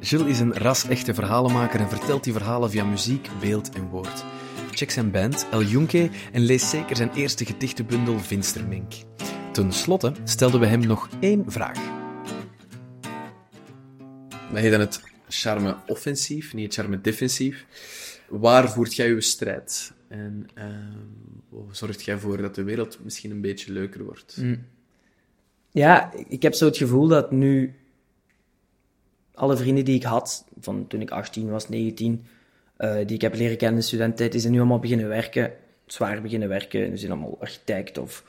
Gilles 0.00 0.26
is 0.26 0.40
een 0.40 0.54
ras-echte 0.54 1.14
verhalenmaker 1.14 1.80
en 1.80 1.88
vertelt 1.88 2.24
die 2.24 2.32
verhalen 2.32 2.70
via 2.70 2.84
muziek, 2.84 3.28
beeld 3.40 3.70
en 3.74 3.88
woord. 3.88 4.24
Check 4.70 4.90
zijn 4.90 5.10
band 5.10 5.46
El 5.50 5.62
Junke 5.62 6.10
en 6.32 6.40
lees 6.40 6.70
zeker 6.70 6.96
zijn 6.96 7.12
eerste 7.14 7.44
gedichtenbundel 7.44 8.18
Vinstermink. 8.18 8.92
Ten 9.52 9.72
slotte 9.72 10.12
stelden 10.24 10.60
we 10.60 10.66
hem 10.66 10.86
nog 10.86 11.08
één 11.20 11.44
vraag. 11.46 11.78
Wij 14.52 14.62
heet 14.62 14.70
dan 14.70 14.80
het 14.80 15.00
charme 15.28 15.76
offensief, 15.86 16.54
niet 16.54 16.64
het 16.64 16.74
charme 16.74 17.00
defensief. 17.00 17.66
Waar 18.28 18.70
voert 18.70 18.94
jij 18.94 19.08
je 19.08 19.20
strijd? 19.20 19.92
En 20.08 20.46
uh, 20.58 20.64
hoe 21.48 21.64
zorgt 21.70 22.04
jij 22.04 22.14
ervoor 22.14 22.36
dat 22.36 22.54
de 22.54 22.62
wereld 22.62 22.98
misschien 23.02 23.30
een 23.30 23.40
beetje 23.40 23.72
leuker 23.72 24.04
wordt? 24.04 24.36
Mm. 24.36 24.64
Ja, 25.74 26.12
ik 26.28 26.42
heb 26.42 26.54
zo 26.54 26.64
het 26.64 26.76
gevoel 26.76 27.08
dat 27.08 27.30
nu 27.30 27.74
alle 29.34 29.56
vrienden 29.56 29.84
die 29.84 29.94
ik 29.94 30.02
had, 30.02 30.44
van 30.60 30.86
toen 30.86 31.00
ik 31.00 31.10
18 31.10 31.50
was, 31.50 31.68
19, 31.68 32.24
uh, 32.78 33.00
eh, 33.00 33.06
die 33.06 33.16
ik 33.16 33.22
heb 33.22 33.34
leren 33.34 33.56
kennen 33.56 33.76
in 33.76 33.80
de 33.80 33.86
studententijd, 33.86 34.32
die 34.32 34.40
zijn 34.40 34.52
nu 34.52 34.58
allemaal 34.58 34.78
beginnen 34.78 35.08
werken, 35.08 35.52
zwaar 35.86 36.22
beginnen 36.22 36.48
werken. 36.48 36.90
Ze 36.90 36.96
zijn 36.96 37.10
allemaal 37.10 37.38
architect 37.40 37.98
of 37.98 38.24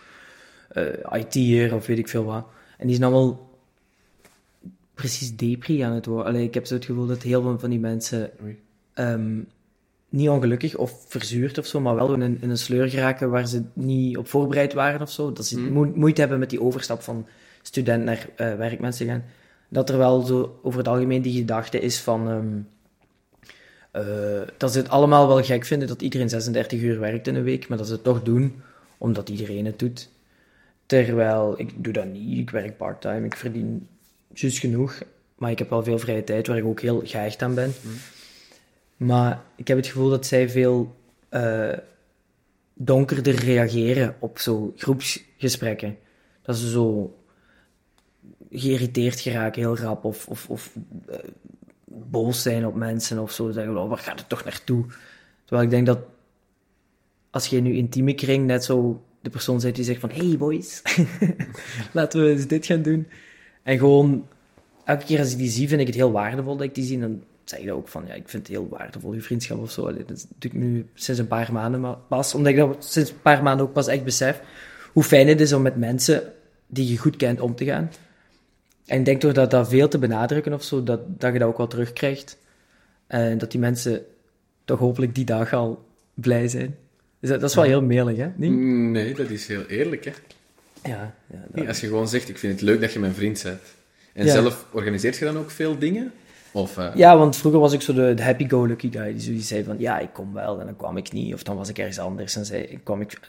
uh, 0.74 1.14
eh, 1.14 1.24
IT'er 1.30 1.75
of 1.75 1.86
weet 1.86 1.98
ik 1.98 2.08
veel 2.08 2.24
wat. 2.24 2.48
En 2.78 2.88
die 2.88 2.96
zijn 2.96 3.12
allemaal 3.12 3.50
precies 4.94 5.36
depri 5.36 5.82
aan 5.82 5.94
het 5.94 6.06
worden. 6.06 6.25
Allee, 6.25 6.44
ik 6.44 6.54
heb 6.54 6.66
zo 6.66 6.74
het 6.74 6.86
gevoel 6.86 7.08
dat 7.08 7.22
heel 7.22 7.42
veel 7.42 7.60
van 7.60 7.70
die 7.70 7.80
mensen 7.80 8.32
um, 8.96 9.48
niet 10.15 10.29
ongelukkig 10.29 10.75
of 10.75 11.05
verzuurd 11.07 11.57
of 11.57 11.65
zo, 11.65 11.79
maar 11.79 11.95
wel 11.95 12.13
in 12.13 12.22
een, 12.22 12.38
in 12.41 12.50
een 12.50 12.57
sleur 12.57 12.89
geraken 12.89 13.29
waar 13.29 13.48
ze 13.48 13.63
niet 13.74 14.17
op 14.17 14.27
voorbereid 14.27 14.74
waren 14.74 15.01
of 15.01 15.12
zo. 15.12 15.31
Dat 15.31 15.45
ze 15.45 15.60
mm. 15.60 15.91
moeite 15.95 16.19
hebben 16.19 16.39
met 16.39 16.50
die 16.50 16.62
overstap 16.62 17.01
van 17.01 17.27
student 17.62 18.03
naar 18.03 18.27
uh, 18.38 18.55
werkmensen 18.55 19.07
gaan. 19.07 19.24
Dat 19.69 19.89
er 19.89 19.98
wel 19.98 20.22
zo 20.22 20.60
over 20.63 20.79
het 20.79 20.88
algemeen 20.88 21.22
die 21.22 21.38
gedachte 21.38 21.79
is 21.79 22.00
van. 22.00 22.27
Um, 22.27 22.67
uh, 23.95 24.41
dat 24.57 24.72
ze 24.72 24.77
het 24.77 24.89
allemaal 24.89 25.27
wel 25.27 25.43
gek 25.43 25.65
vinden 25.65 25.88
dat 25.88 26.01
iedereen 26.01 26.29
36 26.29 26.81
uur 26.81 27.00
werkt 27.00 27.27
in 27.27 27.36
een 27.36 27.43
week, 27.43 27.67
maar 27.67 27.77
dat 27.77 27.88
ze 27.88 27.93
het 27.93 28.03
toch 28.03 28.24
doen 28.24 28.62
omdat 28.98 29.29
iedereen 29.29 29.65
het 29.65 29.79
doet. 29.79 30.10
Terwijl 30.86 31.53
ik 31.57 31.84
doe 31.84 31.93
dat 31.93 32.05
niet, 32.05 32.39
ik 32.39 32.50
werk 32.50 32.77
parttime, 32.77 33.25
ik 33.25 33.36
verdien 33.36 33.88
juist 34.34 34.57
genoeg, 34.57 35.01
maar 35.36 35.51
ik 35.51 35.60
heb 35.60 35.69
wel 35.69 35.84
veel 35.84 36.00
vrije 36.00 36.24
tijd 36.24 36.48
waar 36.48 36.57
ik 36.57 36.65
ook 36.65 36.81
heel 36.81 37.01
gehecht 37.05 37.41
aan 37.41 37.55
ben. 37.55 37.74
Mm. 37.81 37.91
Maar 38.98 39.44
ik 39.56 39.68
heb 39.68 39.78
het 39.78 39.88
gevoel 39.88 40.10
dat 40.10 40.25
zij 40.25 40.50
veel 40.50 40.96
uh, 41.32 41.74
donkerder 42.74 43.36
reageren 43.36 44.16
op 44.20 44.40
zo 44.40 44.74
groepsgesprekken. 44.75 45.98
Dat 46.42 46.58
ze 46.58 46.70
zo 46.70 47.16
geïrriteerd 48.52 49.20
geraken 49.20 49.62
heel 49.62 49.78
rap 49.78 50.04
of, 50.04 50.28
of, 50.28 50.50
of 50.50 50.75
uh, 51.10 51.16
boos 51.86 52.42
zijn 52.42 52.66
op 52.66 52.75
mensen 52.75 53.20
of 53.20 53.32
zo. 53.32 53.52
Zeggen, 53.52 53.78
oh, 53.78 53.90
waar 53.90 53.98
gaat 53.98 54.20
het 54.20 54.30
toch 54.30 54.44
naartoe? 54.44 54.86
Terwijl 55.46 55.68
ik 55.68 55.74
denk 55.74 55.86
dat 55.86 56.00
als 57.30 57.48
je 57.48 57.62
nu 57.62 57.74
intieme 57.74 58.14
kring 58.14 58.46
net 58.46 58.64
zo 58.64 59.04
de 59.22 59.30
persoon 59.30 59.60
bent 59.60 59.75
die 59.75 59.84
zegt 59.84 60.00
van 60.00 60.12
hey 60.12 60.38
boys, 60.38 60.82
laten 61.94 62.24
we 62.24 62.30
eens 62.30 62.48
dit 62.48 62.66
gaan 62.66 62.82
doen. 62.82 63.08
En 63.64 63.78
gewoon 63.78 64.28
elke 64.84 65.06
keer 65.06 65.20
als 65.20 65.32
ik 65.32 65.38
die 65.38 65.50
zie, 65.50 65.68
vind 65.68 65.82
ik 65.82 65.88
het 65.88 65.96
heel 65.96 66.12
waardevol 66.12 66.58
dat 66.58 66.66
ik 66.66 66.75
die 66.75 66.84
zie. 66.84 67.02
En 67.02 67.24
je 67.46 67.74
ook 67.74 67.88
van, 67.88 68.04
ja, 68.08 68.14
ik 68.14 68.30
vind 68.30 68.48
het 68.48 68.56
heel 68.56 68.68
waardevol, 68.70 69.14
je 69.14 69.22
vriendschap 69.22 69.62
of 69.62 69.72
zo. 69.72 69.86
dat 69.86 70.12
is 70.12 70.25
natuurlijk 70.34 70.64
nu 70.64 70.86
sinds 70.94 71.20
een 71.20 71.28
paar 71.28 71.54
maanden 71.54 71.82
maar 71.82 71.96
pas, 71.96 72.34
omdat 72.34 72.52
ik 72.52 72.58
dat 72.58 72.86
sinds 72.86 73.10
een 73.10 73.22
paar 73.22 73.44
maanden 73.44 73.66
ook 73.66 73.74
pas 73.74 73.88
echt 73.88 74.04
besef, 74.04 74.42
hoe 74.94 75.04
fijn 75.04 75.28
het 75.28 75.42
is 75.42 75.54
om 75.54 75.62
met 75.62 75.75
mensen 75.75 76.34
die 76.68 76.92
je 76.92 76.98
goed 76.98 77.16
kent 77.16 77.40
om 77.40 77.56
te 77.56 77.66
gaan. 77.66 77.92
En 78.86 79.00
ik 79.00 79.06
denk 79.06 79.22
door 79.22 79.34
dat, 79.34 79.52
dat 79.52 79.70
veel 79.70 79.88
te 79.88 79.98
benadrukken 79.98 80.54
of 80.54 80.64
zo, 80.64 80.84
dat, 80.84 81.20
dat 81.20 81.34
je 81.34 81.40
dat 81.40 81.48
ook 81.48 81.58
wel 81.58 81.68
terugkrijgt. 81.68 82.38
En 83.08 83.38
dat 83.38 83.52
die 83.52 83.60
mensen 83.60 84.06
toch 84.66 84.80
hopelijk 84.80 85.16
die 85.16 85.25
dag 85.25 85.54
al 85.54 85.86
blij 86.14 86.48
zijn. 86.48 86.75
Dus 87.20 87.30
dat, 87.30 87.40
dat 87.40 87.50
is 87.50 87.56
wel 87.56 87.66
heel 87.66 87.82
melig, 87.82 88.18
hè? 88.18 88.30
Niet? 88.36 88.52
Nee, 88.92 89.14
dat 89.14 89.30
is 89.30 89.48
heel 89.48 89.66
eerlijk, 89.66 90.06
hè? 90.06 90.12
Ja. 90.84 91.16
ja 91.54 91.68
als 91.68 91.80
je 91.80 91.88
gewoon 91.88 92.08
zegt, 92.08 92.30
ik 92.30 92.38
vind 92.38 92.54
het 92.54 92.62
leuk 92.62 92.82
dat 92.82 92.94
je 92.94 93.00
mijn 93.00 93.14
vriend 93.14 93.44
bent. 93.44 93.62
En 94.14 94.30
zelf 94.30 94.66
organiseert 94.72 95.18
je 95.18 95.25
dan 95.25 95.38
ook 95.38 95.52
veel 95.52 95.78
dingen? 95.78 96.12
Of, 96.55 96.77
uh... 96.77 96.95
Ja, 96.95 97.17
want 97.17 97.35
vroeger 97.35 97.62
was 97.62 97.74
ik 97.74 97.81
zo 97.81 97.93
de, 97.93 98.24
happy-go-lucky 98.24 98.91
guy 98.91 99.13
die 99.13 99.41
zei 99.41 99.63
van 99.63 99.75
ja, 99.79 100.00
ik 100.00 100.13
kom 100.13 100.33
wel 100.33 100.59
en 100.59 100.65
dan 100.65 100.75
kwam 100.75 100.97
ik 100.97 101.12
niet. 101.12 101.33
Of 101.33 101.43
dan 101.43 101.57
was 101.57 101.69
ik 101.69 101.77
ergens 101.77 102.00
anders 102.00 102.35
en 102.35 102.45
zei, 102.45 102.79
kwam 102.83 103.01
ik 103.01 103.19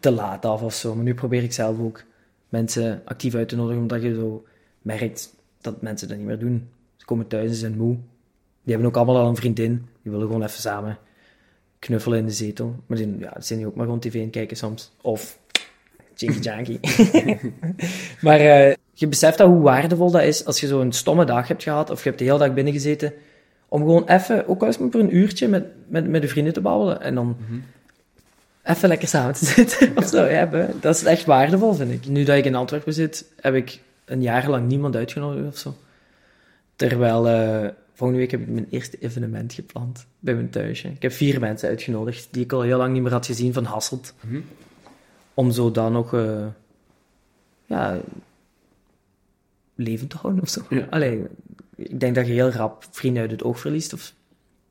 te, 0.00 0.10
laat 0.10 0.44
af 0.44 0.62
of 0.62 0.74
zo. 0.74 0.94
Maar 0.94 1.04
nu 1.04 1.14
probeer 1.14 1.42
ik 1.42 1.52
zelf 1.52 1.78
ook 1.80 2.02
mensen 2.48 3.02
actief 3.04 3.34
uit 3.34 3.48
te 3.48 3.56
nodigen, 3.56 3.82
omdat 3.82 4.02
je 4.02 4.14
zo 4.14 4.44
merkt 4.82 5.34
dat 5.60 5.82
mensen 5.82 6.08
dat 6.08 6.16
niet 6.16 6.26
meer 6.26 6.38
doen. 6.38 6.68
Ze 6.96 7.04
komen 7.04 7.26
thuis 7.26 7.50
en 7.50 7.56
zijn 7.56 7.76
moe. 7.76 7.94
Die 8.62 8.74
hebben 8.74 8.86
ook 8.86 8.96
allemaal 8.96 9.16
al 9.16 9.28
een 9.28 9.36
vriendin. 9.36 9.86
Die 10.02 10.12
willen 10.12 10.26
gewoon 10.26 10.42
even 10.42 10.60
samen 10.60 10.98
knuffelen 11.78 12.18
in 12.18 12.26
de 12.26 12.32
zetel. 12.32 12.76
Maar 12.86 12.98
die, 12.98 13.18
ja, 13.18 13.34
zijn 13.38 13.58
die 13.58 13.68
ook 13.68 13.74
maar 13.74 13.84
gewoon 13.84 14.00
tv 14.00 14.14
in 14.14 14.30
kijken 14.30 14.56
soms. 14.56 14.92
Of 15.00 15.38
jinky 16.14 16.38
janky. 16.38 16.78
maar 18.26 18.40
uh, 18.40 18.74
je 18.98 19.06
beseft 19.06 19.38
dat 19.38 19.48
hoe 19.48 19.62
waardevol 19.62 20.10
dat 20.10 20.22
is 20.22 20.44
als 20.44 20.60
je 20.60 20.66
zo'n 20.66 20.92
stomme 20.92 21.24
dag 21.24 21.48
hebt 21.48 21.62
gehad, 21.62 21.90
of 21.90 22.02
je 22.02 22.08
hebt 22.08 22.18
de 22.20 22.24
hele 22.24 22.38
dag 22.38 22.54
binnen 22.54 22.72
gezeten, 22.72 23.12
om 23.68 23.80
gewoon 23.80 24.08
even, 24.08 24.48
ook 24.48 24.60
al 24.60 24.66
eens 24.66 24.78
maar 24.78 24.90
voor 24.90 25.00
een 25.00 25.16
uurtje, 25.16 25.48
met, 25.48 25.64
met, 25.88 26.08
met 26.08 26.22
de 26.22 26.28
vrienden 26.28 26.52
te 26.52 26.60
babbelen. 26.60 27.00
En 27.00 27.14
dan 27.14 27.36
mm 27.48 27.62
even 28.66 28.88
lekker 28.88 29.08
samen 29.08 29.34
te 29.34 29.44
zitten 29.56 29.96
of 29.96 30.06
zo. 30.06 30.24
Ja, 30.24 30.70
dat 30.80 30.94
is 30.96 31.04
echt 31.04 31.24
waardevol, 31.24 31.74
vind 31.74 31.92
ik. 31.92 32.08
Nu 32.08 32.24
dat 32.24 32.36
ik 32.36 32.44
in 32.44 32.54
Antwerpen 32.54 32.92
zit, 32.92 33.24
heb 33.40 33.54
ik 33.54 33.80
een 34.04 34.22
jaar 34.22 34.50
lang 34.50 34.68
niemand 34.68 34.96
uitgenodigd 34.96 35.46
of 35.46 35.56
zo. 35.56 35.74
Terwijl 36.76 37.28
uh, 37.28 37.68
volgende 37.92 38.22
week 38.22 38.30
heb 38.30 38.40
ik 38.40 38.48
mijn 38.48 38.66
eerste 38.70 38.98
evenement 39.00 39.52
gepland 39.52 40.06
bij 40.18 40.34
mijn 40.34 40.50
thuisje. 40.50 40.88
Ik 40.88 41.02
heb 41.02 41.12
vier 41.12 41.40
mensen 41.40 41.68
uitgenodigd 41.68 42.28
die 42.30 42.44
ik 42.44 42.52
al 42.52 42.60
heel 42.60 42.78
lang 42.78 42.92
niet 42.92 43.02
meer 43.02 43.12
had 43.12 43.26
gezien 43.26 43.52
van 43.52 43.64
Hasselt. 43.64 44.14
Mhm. 44.20 44.40
Om 45.34 45.50
zo 45.50 45.70
dan 45.70 45.92
nog 45.92 46.12
uh, 46.12 46.46
ja, 47.66 47.98
levend 49.76 50.10
te 50.10 50.16
houden 50.16 50.42
of 50.42 50.48
zo. 50.48 50.60
Allee, 50.90 51.22
ik 51.76 52.00
denk 52.00 52.14
dat 52.14 52.26
je 52.26 52.32
heel 52.32 52.50
rap 52.50 52.84
vrienden 52.90 53.22
uit 53.22 53.30
het 53.30 53.42
oog 53.42 53.60
verliest 53.60 53.92
of, 53.92 54.14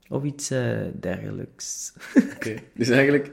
of 0.10 0.24
iets 0.24 0.52
uh, 0.52 0.78
dergelijks. 1.00 1.94
Oké, 2.36 2.56
dus 2.74 2.90
eigenlijk 2.90 3.32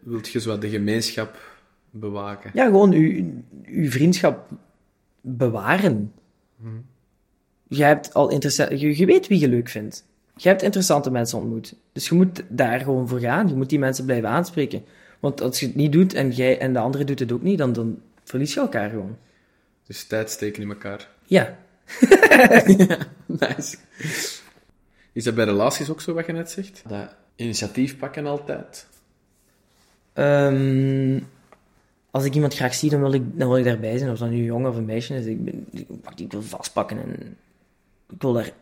wilt 0.00 0.28
je 0.28 0.40
zo 0.40 0.58
de 0.58 0.68
gemeenschap 0.68 1.52
bewaken? 1.90 2.50
Ja, 2.54 2.64
gewoon 2.64 2.92
je 2.92 3.90
vriendschap 3.90 4.48
bewaren. 5.20 6.12
Hmm. 6.60 6.84
Je, 7.68 7.84
hebt 7.84 8.14
al 8.14 8.30
interessant, 8.30 8.80
je, 8.80 8.98
je 8.98 9.06
weet 9.06 9.26
wie 9.26 9.40
je 9.40 9.48
leuk 9.48 9.68
vindt. 9.68 10.04
Je 10.36 10.48
hebt 10.48 10.62
interessante 10.62 11.10
mensen 11.10 11.38
ontmoet. 11.38 11.74
Dus 11.92 12.08
je 12.08 12.14
moet 12.14 12.44
daar 12.48 12.80
gewoon 12.80 13.08
voor 13.08 13.20
gaan. 13.20 13.48
Je 13.48 13.54
moet 13.54 13.68
die 13.68 13.78
mensen 13.78 14.04
blijven 14.04 14.28
aanspreken. 14.28 14.84
Want 15.20 15.40
als 15.40 15.60
je 15.60 15.66
het 15.66 15.74
niet 15.74 15.92
doet 15.92 16.14
en, 16.14 16.30
jij, 16.30 16.58
en 16.58 16.72
de 16.72 16.78
andere 16.78 17.04
doet 17.04 17.18
het 17.18 17.32
ook 17.32 17.42
niet, 17.42 17.58
dan, 17.58 17.72
dan 17.72 17.98
verlies 18.24 18.54
je 18.54 18.60
elkaar 18.60 18.90
gewoon. 18.90 19.16
Dus 19.86 20.04
tijd 20.04 20.30
steken 20.30 20.62
in 20.62 20.68
elkaar. 20.68 21.08
Ja. 21.26 21.56
nice. 23.26 23.76
Is 25.12 25.24
dat 25.24 25.34
bij 25.34 25.44
relaties 25.44 25.90
ook 25.90 26.00
zo 26.00 26.14
wat 26.14 26.26
je 26.26 26.32
net 26.32 26.50
zegt? 26.50 26.82
Dat 26.86 27.14
initiatief 27.36 27.98
pakken 27.98 28.26
altijd? 28.26 28.86
Um, 30.14 31.26
als 32.10 32.24
ik 32.24 32.34
iemand 32.34 32.54
graag 32.54 32.74
zie, 32.74 32.90
dan 32.90 33.00
wil 33.00 33.12
ik, 33.12 33.22
dan 33.38 33.48
wil 33.48 33.56
ik 33.56 33.64
daarbij 33.64 33.98
zijn. 33.98 34.10
Of 34.10 34.18
dat 34.18 34.30
nu 34.30 34.36
een 34.36 34.44
jongen 34.44 34.70
of 34.70 34.76
een 34.76 34.84
meisje 34.84 35.14
is. 35.14 35.26
Ik, 35.26 35.44
ben, 35.44 35.66
ik, 35.70 35.86
ik 36.16 36.32
wil 36.32 36.42
vastpakken 36.42 36.98
en 37.02 37.36
ik 38.10 38.22
wil 38.22 38.32
daar, 38.32 38.52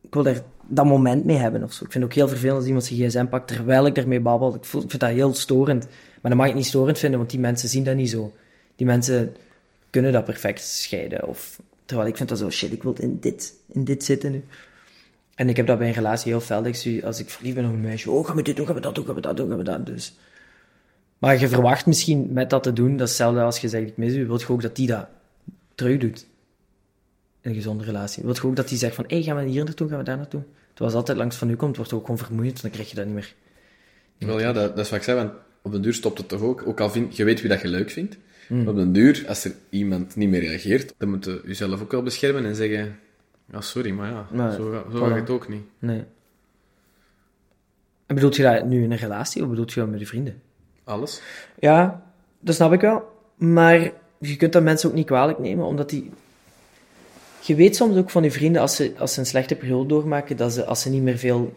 ik 0.00 0.14
wil 0.14 0.22
daar 0.22 0.42
dat 0.66 0.84
moment 0.84 1.24
mee 1.24 1.36
hebben 1.36 1.62
of 1.62 1.72
zo. 1.72 1.84
Ik 1.84 1.92
vind 1.92 2.04
het 2.04 2.12
ook 2.12 2.18
heel 2.18 2.28
vervelend 2.28 2.56
als 2.58 2.66
iemand 2.66 2.84
zijn 2.84 3.00
gsm 3.00 3.26
pakt 3.26 3.48
terwijl 3.48 3.86
ik 3.86 3.96
ermee 3.96 4.20
babbel. 4.20 4.54
Ik, 4.54 4.64
ik 4.64 4.68
vind 4.70 5.00
dat 5.00 5.10
heel 5.10 5.34
storend. 5.34 5.84
Maar 6.20 6.30
dan 6.30 6.36
mag 6.36 6.48
ik 6.48 6.54
niet 6.54 6.66
storend 6.66 6.98
vinden, 6.98 7.18
want 7.18 7.30
die 7.30 7.40
mensen 7.40 7.68
zien 7.68 7.84
dat 7.84 7.96
niet 7.96 8.10
zo. 8.10 8.32
Die 8.76 8.86
mensen 8.86 9.36
kunnen 9.90 10.12
dat 10.12 10.24
perfect 10.24 10.62
scheiden. 10.62 11.28
Of, 11.28 11.60
terwijl 11.84 12.08
ik 12.08 12.16
vind 12.16 12.28
dat 12.28 12.38
zo, 12.38 12.50
shit, 12.50 12.72
ik 12.72 12.82
wil 12.82 12.96
in 13.00 13.18
dit, 13.20 13.54
in 13.72 13.84
dit 13.84 14.04
zitten 14.04 14.32
nu. 14.32 14.44
En 15.34 15.48
ik 15.48 15.56
heb 15.56 15.66
dat 15.66 15.78
bij 15.78 15.88
een 15.88 15.94
relatie 15.94 16.32
heel 16.32 16.40
fel. 16.40 16.64
Ik 16.64 17.02
als 17.04 17.20
ik 17.20 17.30
verliefd 17.30 17.54
ben 17.54 17.64
op 17.64 17.72
een 17.72 17.80
meisje, 17.80 18.10
oh, 18.10 18.26
gaan 18.26 18.36
we 18.36 18.42
dit 18.42 18.56
doen, 18.56 18.66
gaan 18.66 18.74
we 18.74 18.80
dat 18.80 18.94
doen, 18.94 19.04
gaan 19.04 19.14
we 19.14 19.20
dat 19.20 19.36
doen, 19.36 19.48
gaan 19.48 19.58
we 19.58 19.64
dat. 19.64 19.86
Dus. 19.86 20.16
Maar 21.18 21.40
je 21.40 21.48
verwacht 21.48 21.86
misschien 21.86 22.32
met 22.32 22.50
dat 22.50 22.62
te 22.62 22.72
doen, 22.72 22.90
dat 22.90 23.08
is 23.08 23.08
hetzelfde 23.08 23.40
als 23.40 23.58
je 23.58 23.68
zegt, 23.68 23.86
ik 23.86 23.96
mis 23.96 24.14
u, 24.14 24.26
wil 24.26 24.38
je 24.38 24.48
ook 24.48 24.62
dat 24.62 24.76
die 24.76 24.86
dat 24.86 25.06
terug 25.74 25.98
doet. 25.98 26.26
In 27.40 27.50
een 27.50 27.56
gezonde 27.56 27.84
relatie. 27.84 28.22
Wil 28.22 28.34
je 28.34 28.42
ook 28.42 28.56
dat 28.56 28.68
die 28.68 28.78
zegt 28.78 28.94
van, 28.94 29.04
hé, 29.08 29.16
hey, 29.16 29.24
gaan 29.24 29.36
we 29.36 29.50
hier 29.50 29.64
naartoe, 29.64 29.88
gaan 29.88 29.98
we 29.98 30.04
daar 30.04 30.16
naartoe. 30.16 30.42
Terwijl 30.68 30.90
als 30.90 30.94
altijd 30.94 31.18
langs 31.18 31.36
van 31.36 31.50
u 31.50 31.56
komt, 31.56 31.76
wordt 31.76 31.90
het 31.90 32.00
ook 32.00 32.06
gewoon 32.06 32.24
vermoeiend, 32.24 32.62
dan 32.62 32.70
krijg 32.70 32.90
je 32.90 32.96
dat 32.96 33.04
niet 33.04 33.14
meer. 33.14 33.34
Wel 34.18 34.40
ja, 34.40 34.52
dat, 34.52 34.76
dat 34.76 34.84
is 34.84 34.90
wat 34.90 34.98
ik 34.98 35.04
zei, 35.04 35.16
want 35.16 35.32
op 35.62 35.72
de 35.72 35.80
duur 35.80 35.94
stopt 35.94 36.18
het 36.18 36.28
toch 36.28 36.40
ook. 36.40 36.66
Ook 36.66 36.80
al 36.80 36.90
vind 36.90 37.16
je 37.16 37.24
weet 37.24 37.40
wie 37.40 37.50
dat 37.50 37.60
je 37.60 37.68
leuk 37.68 37.90
vindt. 37.90 38.16
Mm. 38.48 38.68
Op 38.68 38.76
de 38.76 38.90
duur, 38.90 39.24
als 39.28 39.44
er 39.44 39.52
iemand 39.70 40.16
niet 40.16 40.28
meer 40.28 40.40
reageert, 40.40 40.94
dan 40.98 41.08
moet 41.08 41.24
je 41.24 41.42
jezelf 41.44 41.82
ook 41.82 41.92
wel 41.92 42.02
beschermen 42.02 42.44
en 42.44 42.54
zeggen... 42.54 42.98
Ja, 43.52 43.60
sorry, 43.60 43.90
maar 43.90 44.26
ja, 44.32 44.52
zo, 44.52 44.84
zo 44.92 45.04
gaat 45.04 45.16
het 45.16 45.30
ook 45.30 45.48
niet. 45.48 45.62
Nee. 45.78 46.04
En 48.06 48.14
bedoelt 48.14 48.36
je 48.36 48.42
dat 48.42 48.64
nu 48.64 48.82
in 48.82 48.90
een 48.90 48.98
relatie, 48.98 49.42
of 49.42 49.48
bedoelt 49.48 49.72
je 49.72 49.80
dat 49.80 49.88
met 49.88 50.00
je 50.00 50.06
vrienden? 50.06 50.42
Alles. 50.84 51.22
Ja, 51.58 52.02
dat 52.40 52.54
snap 52.54 52.72
ik 52.72 52.80
wel. 52.80 53.16
Maar 53.36 53.92
je 54.18 54.36
kunt 54.36 54.52
dat 54.52 54.62
mensen 54.62 54.88
ook 54.88 54.94
niet 54.94 55.06
kwalijk 55.06 55.38
nemen, 55.38 55.64
omdat 55.64 55.90
die... 55.90 56.10
Je 57.40 57.54
weet 57.54 57.76
soms 57.76 57.96
ook 57.96 58.10
van 58.10 58.22
je 58.22 58.30
vrienden, 58.30 58.62
als 58.62 58.76
ze, 58.76 58.92
als 58.98 59.14
ze 59.14 59.20
een 59.20 59.26
slechte 59.26 59.54
periode 59.54 59.88
doormaken, 59.88 60.36
dat 60.36 60.52
ze, 60.52 60.64
als 60.64 60.82
ze 60.82 60.90
niet 60.90 61.02
meer 61.02 61.18
veel 61.18 61.56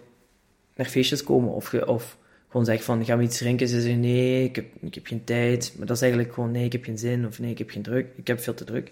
naar 0.75 0.87
feestjes 0.87 1.23
komen, 1.23 1.53
of, 1.53 1.73
of 1.73 2.17
gewoon 2.51 2.65
zeggen 2.65 2.85
van, 2.85 3.05
gaan 3.05 3.17
we 3.17 3.23
iets 3.23 3.37
drinken? 3.37 3.67
Ze 3.67 3.81
zeggen, 3.81 3.99
nee, 3.99 4.43
ik 4.43 4.55
heb, 4.55 4.65
ik 4.81 4.95
heb 4.95 5.05
geen 5.05 5.23
tijd. 5.23 5.73
Maar 5.77 5.87
dat 5.87 5.95
is 5.95 6.01
eigenlijk 6.01 6.33
gewoon, 6.33 6.51
nee, 6.51 6.65
ik 6.65 6.71
heb 6.71 6.83
geen 6.83 6.97
zin, 6.97 7.25
of 7.25 7.39
nee, 7.39 7.51
ik 7.51 7.57
heb 7.57 7.69
geen 7.69 7.81
druk. 7.81 8.07
Ik 8.15 8.27
heb 8.27 8.39
veel 8.39 8.53
te 8.53 8.63
druk. 8.63 8.91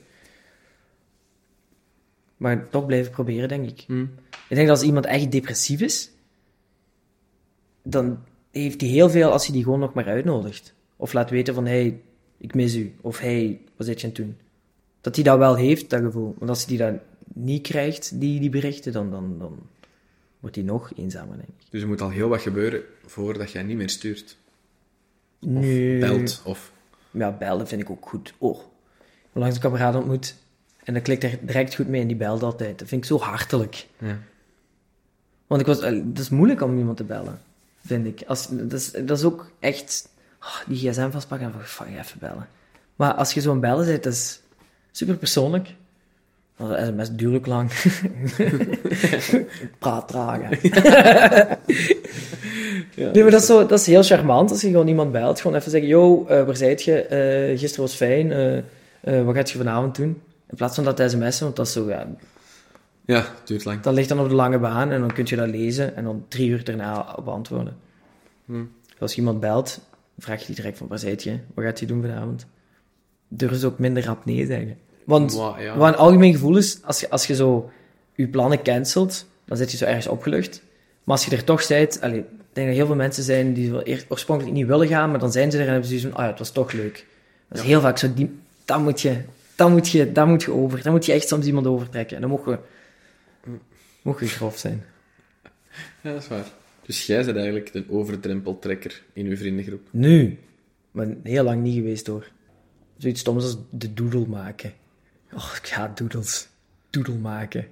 Maar 2.38 2.70
toch 2.70 2.86
blijven 2.86 3.12
proberen, 3.12 3.48
denk 3.48 3.70
ik. 3.70 3.84
Hmm. 3.88 4.12
Ik 4.50 4.56
denk 4.56 4.68
dat 4.68 4.78
als 4.78 4.88
iemand 4.88 5.06
echt 5.06 5.32
depressief 5.32 5.82
is, 5.82 6.12
dan 7.84 8.20
heeft 8.52 8.82
hij 8.82 8.90
heel 8.90 9.10
veel 9.10 9.32
als 9.32 9.46
hij 9.46 9.56
die 9.56 9.64
gewoon 9.64 9.80
nog 9.80 9.94
maar 9.94 10.08
uitnodigt. 10.08 10.74
Of 10.96 11.14
laat 11.14 11.30
weten 11.30 11.54
van, 11.54 11.66
hey, 11.66 12.02
ik 12.38 12.54
mis 12.54 12.76
u. 12.76 12.94
Of 13.02 13.20
hey, 13.20 13.62
wat 13.76 13.88
zit 13.88 14.02
je 14.02 14.08
aan 14.08 14.14
het 14.14 14.22
doen? 14.22 14.38
Dat 15.02 15.16
hij 15.16 15.24
dat 15.24 15.38
wel 15.38 15.56
heeft, 15.56 15.90
dat 15.90 16.02
gevoel. 16.02 16.36
Want 16.38 16.50
als 16.50 16.66
hij 16.66 16.78
die 16.78 16.86
dat 16.86 17.02
niet 17.34 17.62
krijgt, 17.62 18.20
die, 18.20 18.40
die 18.40 18.50
berichten, 18.50 18.92
dan, 18.94 19.12
dan, 19.12 19.40
dan 19.40 19.60
wordt 20.40 20.56
hij 20.56 20.66
nog 20.66 20.92
eenzamer, 20.96 21.38
denk 21.38 21.50
ik. 21.50 21.66
Dus 21.70 21.82
er 21.82 21.88
moet 21.88 22.02
al 22.02 22.10
heel 22.10 22.30
wat 22.30 22.42
gebeuren 22.42 22.82
voordat 23.06 23.52
jij 23.52 23.64
niet 23.64 23.78
meer 23.78 23.90
stuurt? 23.90 24.38
Of 25.40 25.50
nee. 25.50 26.00
belt? 26.00 26.42
Of... 26.46 26.72
Ja, 27.12 27.32
bellen 27.32 27.68
vind 27.68 27.82
ik 27.82 27.90
ook 27.90 28.08
goed. 28.08 28.34
Oh, 28.38 28.60
langs 29.34 29.56
een 29.56 29.62
kameraad 29.62 29.96
ontmoet 29.96 30.36
en 30.84 30.94
dan 30.94 31.04
klikt 31.04 31.24
er 31.24 31.40
direct 31.42 31.76
goed 31.76 31.88
mee 31.88 32.02
en 32.02 32.08
die 32.08 32.16
belt 32.16 32.44
altijd. 32.44 32.80
Dat 32.80 32.88
vind 32.88 33.02
ik 33.02 33.08
zo 33.08 33.20
hartelijk. 33.20 33.88
Ja. 33.98 34.20
Want 35.48 35.62
ik 35.62 35.68
was, 35.68 35.80
eh, 35.80 35.92
het 35.92 36.20
is 36.20 36.30
moeilijk 36.30 36.62
om 36.62 36.78
iemand 36.78 36.98
te 36.98 37.04
bellen, 37.04 37.42
vind 37.86 38.06
ik. 38.06 38.24
Als, 38.28 38.48
dat, 38.48 38.74
is, 38.74 38.92
dat 38.92 39.18
is 39.18 39.24
ook 39.24 39.52
echt 39.60 40.10
oh, 40.42 40.58
die 40.68 40.78
gsm 40.78 41.10
vastpakken 41.10 41.48
en 41.48 41.54
van, 41.54 41.64
fuck, 41.64 41.88
even 41.88 42.20
bellen. 42.20 42.48
Maar 42.96 43.14
als 43.14 43.34
je 43.34 43.42
zo'n 43.42 43.60
bellen 43.60 43.86
bent, 43.86 44.04
dat 44.04 44.14
is 44.14 44.42
super 44.92 45.16
persoonlijk. 45.16 45.76
De 46.68 46.86
sms 46.86 47.12
duurt 47.12 47.36
ook 47.36 47.46
lang. 47.46 47.72
Praat 49.80 50.08
traag. 50.08 50.42
ja, 52.96 53.12
nee, 53.12 53.22
maar 53.22 53.32
dat 53.32 53.42
is, 53.42 53.46
zo, 53.46 53.66
dat 53.66 53.80
is 53.80 53.86
heel 53.86 54.04
charmant 54.04 54.52
als 54.52 54.62
je 54.62 54.70
gewoon 54.70 54.88
iemand 54.88 55.12
belt. 55.12 55.42
Gewoon 55.42 55.58
even 55.58 55.72
zeggen, 55.72 55.90
yo, 55.90 56.26
uh, 56.30 56.44
waar 56.44 56.56
zijt 56.56 56.84
je? 56.84 57.08
Uh, 57.52 57.60
gisteren 57.60 57.86
was 57.86 57.96
fijn. 57.96 58.32
Uh, 58.32 58.62
wat 59.24 59.36
gaat 59.36 59.52
je 59.52 59.58
vanavond 59.58 59.96
doen? 59.96 60.22
In 60.50 60.56
plaats 60.56 60.76
van 60.76 60.84
dat 60.84 61.00
sms'en, 61.00 61.44
want 61.44 61.56
dat 61.56 61.68
is 61.68 61.74
zo, 61.74 61.90
ja... 61.90 62.08
Ja, 63.06 63.26
duurt 63.46 63.66
lang. 63.66 63.82
Dat 63.82 63.94
ligt 63.94 64.10
dan 64.10 64.20
op 64.20 64.30
de 64.30 64.36
lange 64.36 64.60
baan 64.60 64.92
en 64.92 65.00
dan 65.00 65.14
kun 65.14 65.26
je 65.28 65.36
dat 65.36 65.50
lezen 65.50 65.96
en 65.96 66.04
dan 66.04 66.26
drie 66.28 66.50
uur 66.50 66.64
daarna 66.64 67.18
beantwoorden. 67.24 67.78
Hm. 68.46 68.64
Als 69.00 69.18
iemand 69.18 69.40
belt, 69.40 69.80
vraag 70.18 70.40
je 70.40 70.46
die 70.46 70.56
direct 70.56 70.78
van, 70.78 70.88
waar 70.88 71.00
zijt 71.00 71.24
je? 71.24 71.38
Wat 71.54 71.66
gaat 71.66 71.80
je 71.80 71.86
doen 71.86 72.02
vanavond? 72.02 72.46
Durf 73.28 73.58
ze 73.58 73.66
ook 73.66 73.80
minder 73.80 74.06
rap 74.06 74.26
nee 74.26 74.46
zeggen. 74.46 74.78
Want 75.10 75.34
Wow, 75.34 75.60
ja. 75.60 75.78
wat 75.78 75.88
een 75.88 75.96
algemeen 76.00 76.34
gevoel 76.34 76.58
is, 76.58 76.80
als 76.84 77.00
je, 77.00 77.10
als 77.10 77.28
je 77.28 77.36
zo 77.36 77.70
je 78.16 78.28
plannen 78.28 78.64
cancelt, 78.64 79.26
dan 79.46 79.58
zit 79.58 79.72
je 79.72 79.78
zo 79.78 79.86
ergens 79.86 80.08
opgelucht. 80.08 80.62
Maar 81.04 81.16
als 81.16 81.26
je 81.26 81.36
er 81.36 81.44
toch 81.44 81.64
allee, 82.02 82.20
ik 82.20 82.26
denk 82.54 82.68
dat 82.68 82.76
heel 82.76 82.86
veel 82.86 82.96
mensen 82.96 83.24
zijn 83.24 83.54
die 83.54 83.72
wel 83.72 83.88
eer- 83.88 84.06
oorspronkelijk 84.08 84.56
niet 84.56 84.68
willen 84.68 84.88
gaan, 84.88 85.10
maar 85.10 85.20
dan 85.20 85.32
zijn 85.32 85.52
ze 85.52 85.58
er 85.58 85.64
en 85.66 85.72
hebben 85.72 85.90
ze 85.90 85.98
zoiets 85.98 86.10
van, 86.10 86.18
ah 86.18 86.24
ja, 86.24 86.30
het 86.30 86.40
was 86.40 86.52
toch 86.52 86.72
leuk. 86.72 87.06
Dat 87.48 87.58
is 87.58 87.64
heel 87.64 87.82
vaak 87.82 87.98
zo, 87.98 88.14
die, 88.14 88.40
dat 88.66 88.80
moet 88.80 89.02
je, 89.02 89.22
dat 89.56 89.70
moet 89.70 89.90
je, 89.90 90.12
dat 90.12 90.28
moet 90.28 90.44
je 90.44 90.52
over. 90.52 90.84
Dan 90.84 90.92
moet 90.92 91.06
je 91.06 91.12
echt 91.12 91.28
soms 91.28 91.46
iemand 91.46 91.68
overtrekken. 91.68 92.16
En 92.16 92.22
dan 92.22 92.32
mogen 92.32 92.52
we, 92.52 93.50
mogen 94.02 94.24
we 94.26 94.30
grof 94.32 94.58
zijn. 94.58 94.84
Ja, 96.02 96.12
dat 96.14 96.22
is 96.22 96.28
waar. 96.28 96.46
Dus 96.86 97.06
jij 97.06 97.26
bent 97.26 97.38
eigenlijk 97.38 97.72
de 97.74 97.84
overdrempeltrekker 97.90 99.02
in 99.14 99.26
uw 99.26 99.38
vriendengroep. 99.38 99.88
Nu, 99.92 100.38
maar 100.92 101.08
heel 101.24 101.44
lang 101.44 101.62
niet 101.62 101.76
geweest 101.76 102.08
hoor. 102.08 102.32
Zoiets 102.98 103.20
stoms 103.20 103.44
als 103.44 103.58
de 103.70 103.94
doodle 103.94 104.28
maken. 104.28 104.74
Oh, 105.34 105.52
ik 105.64 105.70
haat 105.70 105.98
doodles. 105.98 106.48
Doodle 106.90 107.16
maken. 107.16 107.68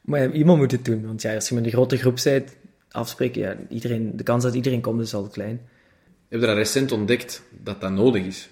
Maar 0.00 0.20
ja, 0.22 0.30
iemand 0.30 0.58
moet 0.58 0.70
het 0.70 0.84
doen, 0.84 1.06
want 1.06 1.22
ja, 1.22 1.34
als 1.34 1.48
je 1.48 1.54
met 1.54 1.64
een 1.64 1.70
grote 1.70 1.96
groep 1.96 2.20
bent, 2.24 2.56
afspreken, 2.90 3.40
ja, 3.40 3.56
iedereen, 3.68 4.16
de 4.16 4.22
kans 4.22 4.42
dat 4.42 4.54
iedereen 4.54 4.80
komt 4.80 5.00
is 5.00 5.14
al 5.14 5.28
klein. 5.28 5.60
Je 6.28 6.36
hebt 6.36 6.42
dat 6.42 6.56
recent 6.56 6.92
ontdekt 6.92 7.42
dat 7.50 7.80
dat 7.80 7.90
nodig 7.90 8.24
is. 8.24 8.48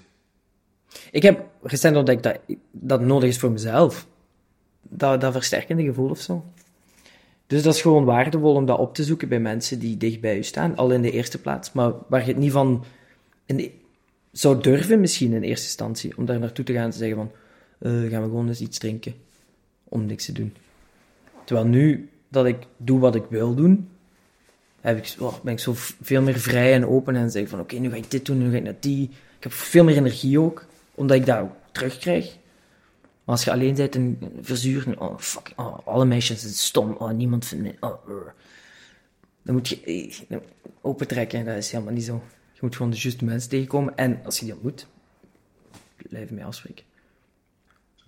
Ik 1.10 1.22
heb 1.22 1.44
recent 1.62 1.96
ontdekt 1.96 2.22
dat 2.22 2.38
dat 2.70 3.00
nodig 3.00 3.28
is 3.28 3.38
voor 3.38 3.50
mezelf. 3.50 4.06
Dat, 4.82 5.20
dat 5.20 5.32
versterkende 5.32 5.82
gevoel 5.84 6.10
of 6.10 6.20
zo. 6.20 6.44
Dus 7.46 7.62
dat 7.62 7.74
is 7.74 7.80
gewoon 7.80 8.04
waardevol 8.04 8.54
om 8.54 8.66
dat 8.66 8.78
op 8.78 8.94
te 8.94 9.04
zoeken 9.04 9.28
bij 9.28 9.40
mensen 9.40 9.78
die 9.78 9.96
dicht 9.96 10.20
bij 10.20 10.34
je 10.36 10.42
staan, 10.42 10.76
al 10.76 10.90
in 10.90 11.02
de 11.02 11.10
eerste 11.10 11.40
plaats. 11.40 11.72
Maar 11.72 11.92
waar 12.08 12.20
je 12.20 12.26
het 12.26 12.36
niet 12.36 12.52
van 12.52 12.84
in 13.46 13.56
de- 13.56 13.70
zou 14.32 14.60
durven, 14.60 15.00
misschien 15.00 15.32
in 15.32 15.42
eerste 15.42 15.66
instantie, 15.66 16.16
om 16.16 16.24
daar 16.26 16.38
naartoe 16.38 16.64
te 16.64 16.72
gaan 16.72 16.84
en 16.84 16.90
te 16.90 16.96
zeggen 16.98 17.16
van, 17.16 17.30
eh, 17.82 17.90
gaan 17.90 18.22
we 18.22 18.28
gewoon 18.28 18.48
eens 18.48 18.60
iets 18.60 18.78
drinken, 18.78 19.14
om 19.84 20.06
niks 20.06 20.24
te 20.24 20.32
doen. 20.32 20.54
Terwijl 21.44 21.66
nu 21.66 22.10
dat 22.28 22.46
ik 22.46 22.56
doe 22.76 23.00
wat 23.00 23.14
ik 23.14 23.24
wil 23.28 23.54
doen, 23.54 23.88
heb 24.80 24.98
ik, 24.98 25.14
oh, 25.18 25.34
ben 25.42 25.52
ik 25.52 25.58
zo 25.58 25.72
veel 25.76 26.22
meer 26.22 26.38
vrij 26.38 26.74
en 26.74 26.86
open 26.86 27.16
en 27.16 27.30
zeg 27.30 27.48
van, 27.48 27.60
oké, 27.60 27.76
nu 27.76 27.90
ga 27.90 27.96
ik 27.96 28.10
dit 28.10 28.26
doen, 28.26 28.38
nu 28.38 28.50
ga 28.50 28.56
ik 28.56 28.62
naar 28.62 28.80
die. 28.80 29.10
Ik 29.36 29.42
heb 29.42 29.52
veel 29.52 29.84
meer 29.84 29.96
energie 29.96 30.40
ook, 30.40 30.66
omdat 30.94 31.16
ik 31.16 31.26
dat 31.26 31.38
ook 31.38 31.52
terugkrijg. 31.72 32.36
Maar 33.24 33.34
als 33.34 33.44
je 33.44 33.50
alleen 33.50 33.74
bent 33.74 33.94
en 33.94 34.18
verzuurt, 34.40 34.98
oh 34.98 35.18
fuck, 35.18 35.52
oh, 35.56 35.86
alle 35.86 36.04
meisjes 36.04 36.40
zijn 36.40 36.52
stom, 36.52 36.92
oh, 36.92 37.10
niemand 37.10 37.46
vindt 37.46 37.64
mij, 37.64 37.76
oh, 37.80 38.06
dan 39.42 39.54
moet 39.54 39.68
je 39.68 39.82
eh, 40.28 40.36
opentrekken, 40.80 41.44
dat 41.44 41.56
is 41.56 41.70
helemaal 41.70 41.92
niet 41.92 42.04
zo. 42.04 42.22
Je 42.52 42.58
moet 42.60 42.76
gewoon 42.76 42.90
de 42.90 42.98
juiste 42.98 43.24
mensen 43.24 43.50
tegenkomen 43.50 43.96
en 43.96 44.20
als 44.24 44.38
je 44.38 44.44
die 44.44 44.54
ontmoet, 44.54 44.86
blijf 46.08 46.30
mee 46.30 46.44
afspreken. 46.44 46.84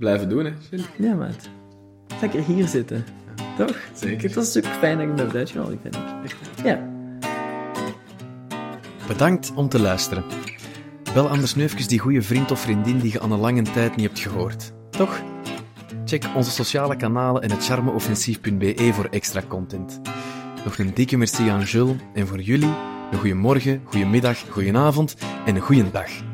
Blijven 0.04 0.28
doen, 0.28 0.44
hè. 0.44 0.52
Ja, 0.96 1.14
maat. 1.14 1.48
Lekker 2.20 2.42
hier 2.42 2.68
zitten. 2.68 3.04
Toch? 3.56 3.76
Zeker. 3.92 4.22
Het 4.22 4.34
was 4.34 4.52
super 4.52 4.70
fijn 4.70 4.98
dat 4.98 5.06
ik 5.06 5.12
me 5.12 5.20
heb 5.20 5.34
uitgenodigd, 5.34 5.82
vind 5.82 5.96
ik. 6.24 6.64
Ja. 6.64 6.88
Bedankt 9.06 9.52
om 9.54 9.68
te 9.68 9.80
luisteren. 9.80 10.24
Bel 11.14 11.28
anders 11.28 11.54
nu 11.54 11.62
even 11.62 11.88
die 11.88 11.98
goede 11.98 12.22
vriend 12.22 12.50
of 12.50 12.60
vriendin 12.60 12.98
die 12.98 13.12
je 13.12 13.20
al 13.20 13.30
een 13.30 13.38
lange 13.38 13.62
tijd 13.62 13.96
niet 13.96 14.06
hebt 14.06 14.18
gehoord. 14.18 14.72
Toch? 14.90 15.22
Check 16.04 16.24
onze 16.34 16.50
sociale 16.50 16.96
kanalen 16.96 17.42
en 17.42 17.50
het 17.50 17.64
charmeoffensief.be 17.64 18.90
voor 18.92 19.08
extra 19.10 19.42
content. 19.48 20.00
Nog 20.64 20.78
een 20.78 20.94
dikke 20.94 21.16
merci 21.16 21.48
aan 21.48 21.62
Jules 21.62 21.96
en 22.14 22.26
voor 22.26 22.40
jullie 22.40 22.74
een 23.10 23.18
goede 23.18 23.34
morgen, 23.34 23.80
goede 23.84 24.06
middag, 24.06 24.38
goede 24.50 24.78
avond 24.78 25.16
en 25.44 25.54
een 25.54 25.62
goede 25.62 25.90
dag. 25.90 26.33